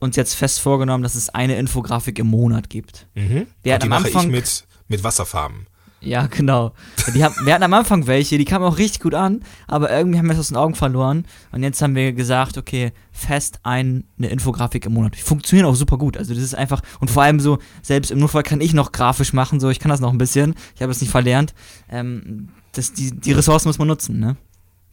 [0.00, 3.06] uns jetzt fest vorgenommen, dass es eine Infografik im Monat gibt.
[3.14, 3.46] Mhm.
[3.62, 5.66] Wir Und die mache ich Anfang- mit, mit Wasserfarben.
[6.00, 6.72] Ja, genau.
[7.14, 10.18] Die haben, wir hatten am Anfang welche, die kamen auch richtig gut an, aber irgendwie
[10.18, 11.26] haben wir es aus den Augen verloren.
[11.52, 15.16] Und jetzt haben wir gesagt, okay, fest ein, eine Infografik im Monat.
[15.16, 16.16] Die funktionieren auch super gut.
[16.16, 19.32] Also das ist einfach, und vor allem so, selbst im Notfall kann ich noch grafisch
[19.32, 20.54] machen, so ich kann das noch ein bisschen.
[20.74, 21.54] Ich habe es nicht verlernt.
[21.88, 24.36] Ähm, das, die, die Ressourcen muss man nutzen, ne?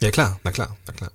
[0.02, 1.12] Ja klar, na klar, na klar.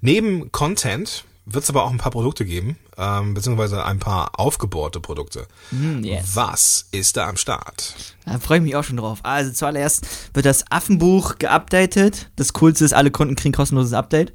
[0.00, 5.00] Neben Content wird es aber auch ein paar Produkte geben, ähm, beziehungsweise ein paar aufgebohrte
[5.00, 5.46] Produkte.
[5.70, 6.34] Mm, yes.
[6.36, 7.94] Was ist da am Start?
[8.24, 9.20] Da freue ich mich auch schon drauf.
[9.24, 12.30] Also zuallererst wird das Affenbuch geupdatet.
[12.36, 14.32] Das Coolste ist, alle Kunden kriegen kostenloses Update.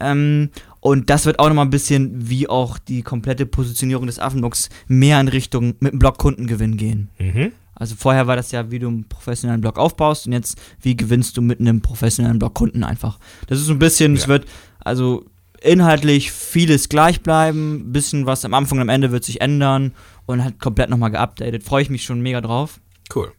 [0.00, 0.50] Ähm,
[0.80, 5.20] und das wird auch nochmal ein bisschen, wie auch die komplette Positionierung des Affenbuchs, mehr
[5.20, 7.10] in Richtung mit dem Blog Kundengewinn gehen.
[7.18, 7.52] Mhm.
[7.74, 11.36] Also vorher war das ja, wie du einen professionellen Blog aufbaust und jetzt, wie gewinnst
[11.36, 13.18] du mit einem professionellen Blog Kunden einfach.
[13.48, 14.28] Das ist so ein bisschen, es Ja.
[14.28, 14.46] wird,
[14.80, 15.24] also
[15.60, 19.92] inhaltlich vieles gleich bleiben, ein bisschen was am Anfang und am Ende wird sich ändern
[20.26, 21.62] und halt komplett nochmal geupdatet.
[21.62, 22.80] Freue ich mich schon mega drauf.
[23.14, 23.32] Cool.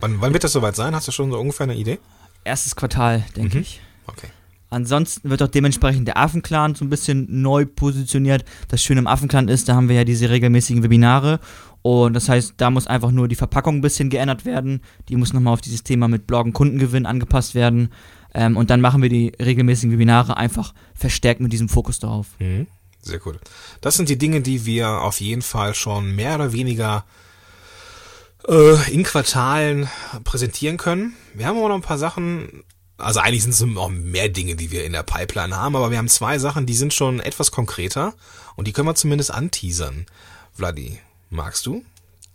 [0.00, 0.94] Wann, wann wird das soweit sein?
[0.94, 1.98] Hast du schon so ungefähr eine Idee?
[2.44, 3.62] Erstes Quartal, denke Mhm.
[3.62, 3.80] ich.
[4.06, 4.28] Okay.
[4.70, 8.44] Ansonsten wird auch dementsprechend der Affenclan so ein bisschen neu positioniert.
[8.68, 11.40] Das Schöne im Affenclan ist, da haben wir ja diese regelmäßigen Webinare.
[11.82, 14.80] Und das heißt, da muss einfach nur die Verpackung ein bisschen geändert werden.
[15.10, 17.90] Die muss nochmal auf dieses Thema mit Bloggen Kundengewinn angepasst werden.
[18.34, 22.28] Ähm, und dann machen wir die regelmäßigen Webinare einfach verstärkt mit diesem Fokus darauf.
[22.38, 22.66] Mhm.
[23.02, 23.38] Sehr cool.
[23.80, 27.04] Das sind die Dinge, die wir auf jeden Fall schon mehr oder weniger
[28.48, 29.88] äh, in Quartalen
[30.24, 31.14] präsentieren können.
[31.34, 32.62] Wir haben aber noch ein paar Sachen,
[32.96, 35.98] also eigentlich sind es noch mehr Dinge, die wir in der Pipeline haben, aber wir
[35.98, 38.14] haben zwei Sachen, die sind schon etwas konkreter
[38.54, 40.06] und die können wir zumindest anteasern.
[40.52, 41.84] Vladi, magst du?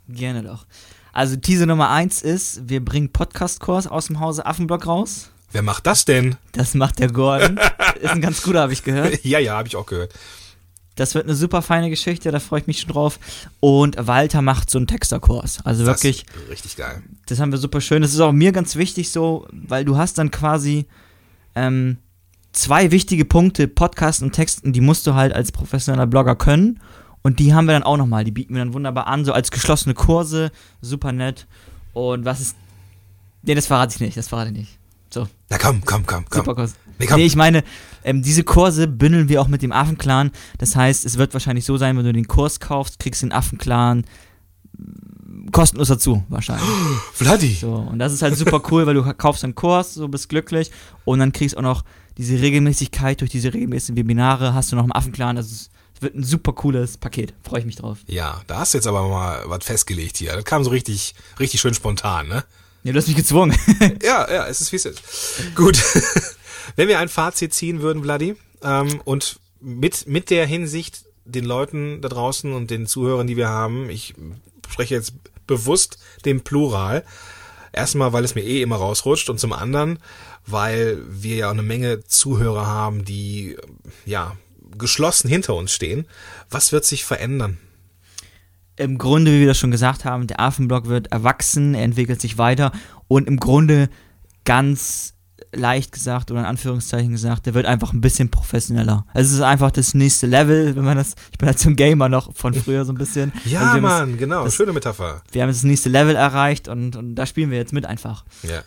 [0.10, 0.66] Gerne doch.
[1.14, 5.32] Also Teaser Nummer eins ist, wir bringen Podcast-Kurs aus dem Hause Affenblock raus.
[5.52, 6.36] Wer macht das denn?
[6.52, 7.60] Das macht der Gordon.
[8.02, 9.20] ist ein ganz guter, habe ich gehört.
[9.24, 10.14] ja, ja, habe ich auch gehört.
[10.96, 13.20] Das wird eine super feine Geschichte, da freue ich mich schon drauf.
[13.60, 15.60] Und Walter macht so einen Texterkurs.
[15.64, 17.04] Also Das wirklich, ist richtig geil.
[17.28, 18.02] das haben wir super schön.
[18.02, 20.88] Das ist auch mir ganz wichtig so, weil du hast dann quasi
[21.54, 21.98] ähm,
[22.52, 26.80] zwei wichtige Punkte, Podcast und Texten, die musst du halt als professioneller Blogger können.
[27.22, 28.24] Und die haben wir dann auch nochmal.
[28.24, 30.52] Die bieten wir dann wunderbar an, so als geschlossene Kurse.
[30.82, 31.46] Super nett.
[31.94, 32.56] Und was ist.
[33.44, 34.77] Nee, das verrate ich nicht, das verrate ich nicht.
[35.18, 36.42] So, Na komm, komm, komm, komm.
[36.42, 36.76] super Kurs.
[37.00, 37.18] Nee, komm.
[37.18, 37.64] Nee, ich meine,
[38.04, 40.32] ähm, diese Kurse bündeln wir auch mit dem Affenclan.
[40.60, 43.32] Das heißt, es wird wahrscheinlich so sein, wenn du den Kurs kaufst, kriegst du den
[43.34, 44.06] Affenclan
[44.78, 46.70] mm, kostenlos dazu, wahrscheinlich.
[47.14, 47.58] Vladi.
[47.60, 50.70] So, und das ist halt super cool, weil du kaufst einen Kurs, so bist glücklich
[51.04, 51.84] und dann kriegst auch noch
[52.18, 56.16] diese Regelmäßigkeit durch diese regelmäßigen Webinare, hast du noch im Affenclan, das ist, das wird
[56.16, 58.00] ein super cooles Paket, freue ich mich drauf.
[58.06, 60.34] Ja, da hast du jetzt aber mal was festgelegt hier.
[60.34, 62.44] Das kam so richtig, richtig schön spontan, ne?
[62.88, 63.54] Ja, du hast mich gezwungen.
[64.02, 65.04] Ja, ja, es ist wie es ist.
[65.56, 65.78] Gut.
[66.78, 72.00] Wenn wir ein Fazit ziehen würden, Vladi, ähm, und mit, mit der Hinsicht den Leuten
[72.02, 74.14] da draußen und den Zuhörern, die wir haben, ich
[74.70, 75.16] spreche jetzt
[75.48, 77.04] bewusst den Plural.
[77.74, 80.00] Erstmal, weil es mir eh immer rausrutscht und zum anderen,
[80.46, 83.58] weil wir ja eine Menge Zuhörer haben, die
[84.06, 84.38] ja
[84.78, 86.08] geschlossen hinter uns stehen.
[86.50, 87.58] Was wird sich verändern?
[88.78, 92.38] Im Grunde, wie wir das schon gesagt haben, der Affenblock wird erwachsen, er entwickelt sich
[92.38, 92.72] weiter
[93.08, 93.90] und im Grunde
[94.46, 95.14] ganz
[95.54, 99.06] leicht gesagt oder in Anführungszeichen gesagt, der wird einfach ein bisschen professioneller.
[99.14, 101.76] Also es ist einfach das nächste Level, wenn man das, ich bin halt so ein
[101.76, 103.32] Gamer noch von früher so ein bisschen.
[103.46, 105.22] Also Ja, haben Mann, genau, das- schöne Metapher.
[105.26, 108.26] Das, wir haben das nächste Level erreicht und, und da spielen wir jetzt mit einfach.
[108.44, 108.62] Ja.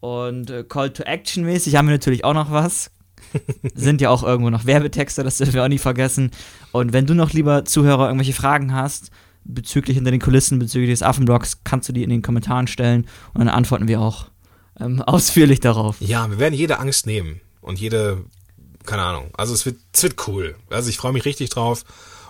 [0.00, 2.90] Und äh, Call to Action mäßig haben wir natürlich auch noch was.
[3.74, 6.30] Sind ja auch irgendwo noch Werbetexte, das dürfen wir auch nicht vergessen.
[6.72, 9.10] Und wenn du noch lieber Zuhörer irgendwelche Fragen hast,
[9.44, 13.40] bezüglich hinter den Kulissen, bezüglich des Affenblocks, kannst du die in den Kommentaren stellen und
[13.40, 14.26] dann antworten wir auch
[14.80, 15.96] ähm, ausführlich darauf.
[16.00, 18.24] Ja, wir werden jede Angst nehmen und jede,
[18.84, 19.30] keine Ahnung.
[19.34, 20.56] Also es wird, es wird cool.
[20.70, 21.84] Also ich freue mich richtig drauf.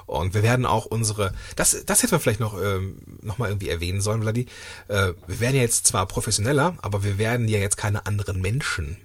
[0.07, 3.71] Und wir werden auch unsere, das, das hätten wir vielleicht noch, ähm, noch mal irgendwie
[3.71, 4.47] erwähnen sollen, Vladi.
[4.89, 8.99] Äh, wir werden ja jetzt zwar professioneller, aber wir werden ja jetzt keine anderen Menschen.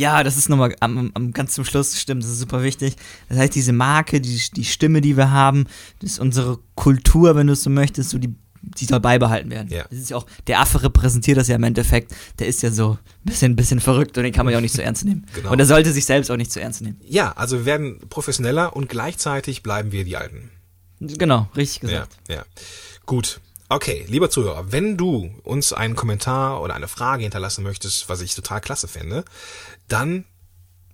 [0.00, 2.96] Ja, das ist nochmal am, am, ganz zum Schluss, stimmt, das ist super wichtig.
[3.28, 5.66] Das heißt, diese Marke, die, die Stimme, die wir haben,
[6.00, 9.68] das ist unsere Kultur, wenn du es so möchtest, so die, die soll beibehalten werden.
[9.68, 9.84] Ja.
[9.90, 12.92] Das ist ja auch, der Affe repräsentiert das ja im Endeffekt, der ist ja so
[12.92, 15.26] ein bisschen, bisschen verrückt und den kann man ja auch nicht so ernst nehmen.
[15.34, 15.52] Genau.
[15.52, 16.98] Und er sollte sich selbst auch nicht so ernst nehmen.
[17.04, 20.50] Ja, also wir werden professioneller und gleichzeitig bleiben wir die Alten.
[20.98, 22.16] Genau, richtig gesagt.
[22.26, 22.44] Ja, ja.
[23.04, 23.40] Gut.
[23.72, 28.34] Okay, lieber Zuhörer, wenn du uns einen Kommentar oder eine Frage hinterlassen möchtest, was ich
[28.34, 29.24] total klasse fände,
[29.92, 30.24] dann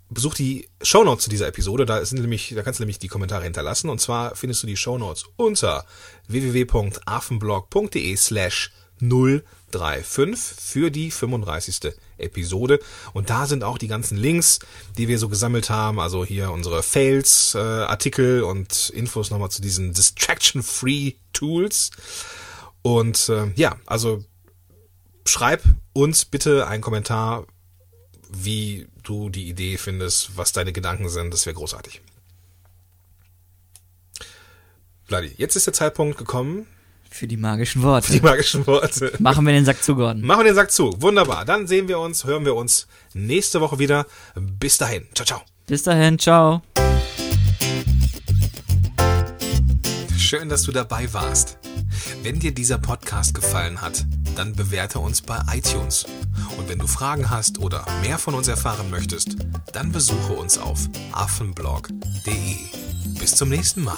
[0.08, 1.86] besuch die Shownotes zu dieser Episode.
[1.86, 3.90] Da sind nämlich, da kannst du nämlich die Kommentare hinterlassen.
[3.90, 5.84] Und zwar findest du die Shownotes unter
[6.28, 11.92] www.afenblog.de slash 035 für die 35.
[12.18, 12.80] Episode.
[13.12, 14.58] Und da sind auch die ganzen Links,
[14.96, 16.00] die wir so gesammelt haben.
[16.00, 21.90] Also hier unsere Fails, äh, Artikel und Infos nochmal zu diesen Distraction-Free Tools.
[22.82, 24.24] Und äh, ja, also
[25.26, 27.46] schreib uns bitte einen Kommentar,
[28.30, 31.32] wie du die Idee findest, was deine Gedanken sind.
[31.32, 32.00] Das wäre großartig.
[35.04, 36.66] Vladi, jetzt ist der Zeitpunkt gekommen,
[37.10, 38.12] Für die magischen Worte.
[38.12, 39.12] die magischen Worte.
[39.20, 40.22] Machen wir den Sack zu, Gordon.
[40.22, 41.00] Machen wir den Sack zu.
[41.00, 41.44] Wunderbar.
[41.44, 44.06] Dann sehen wir uns, hören wir uns nächste Woche wieder.
[44.34, 45.06] Bis dahin.
[45.14, 45.42] Ciao, ciao.
[45.66, 46.62] Bis dahin, ciao.
[50.18, 51.58] Schön, dass du dabei warst.
[52.22, 54.04] Wenn dir dieser Podcast gefallen hat,
[54.36, 56.06] dann bewerte uns bei iTunes.
[56.56, 59.36] Und wenn du Fragen hast oder mehr von uns erfahren möchtest,
[59.72, 62.56] dann besuche uns auf affenblog.de.
[63.18, 63.96] Bis zum nächsten Mal.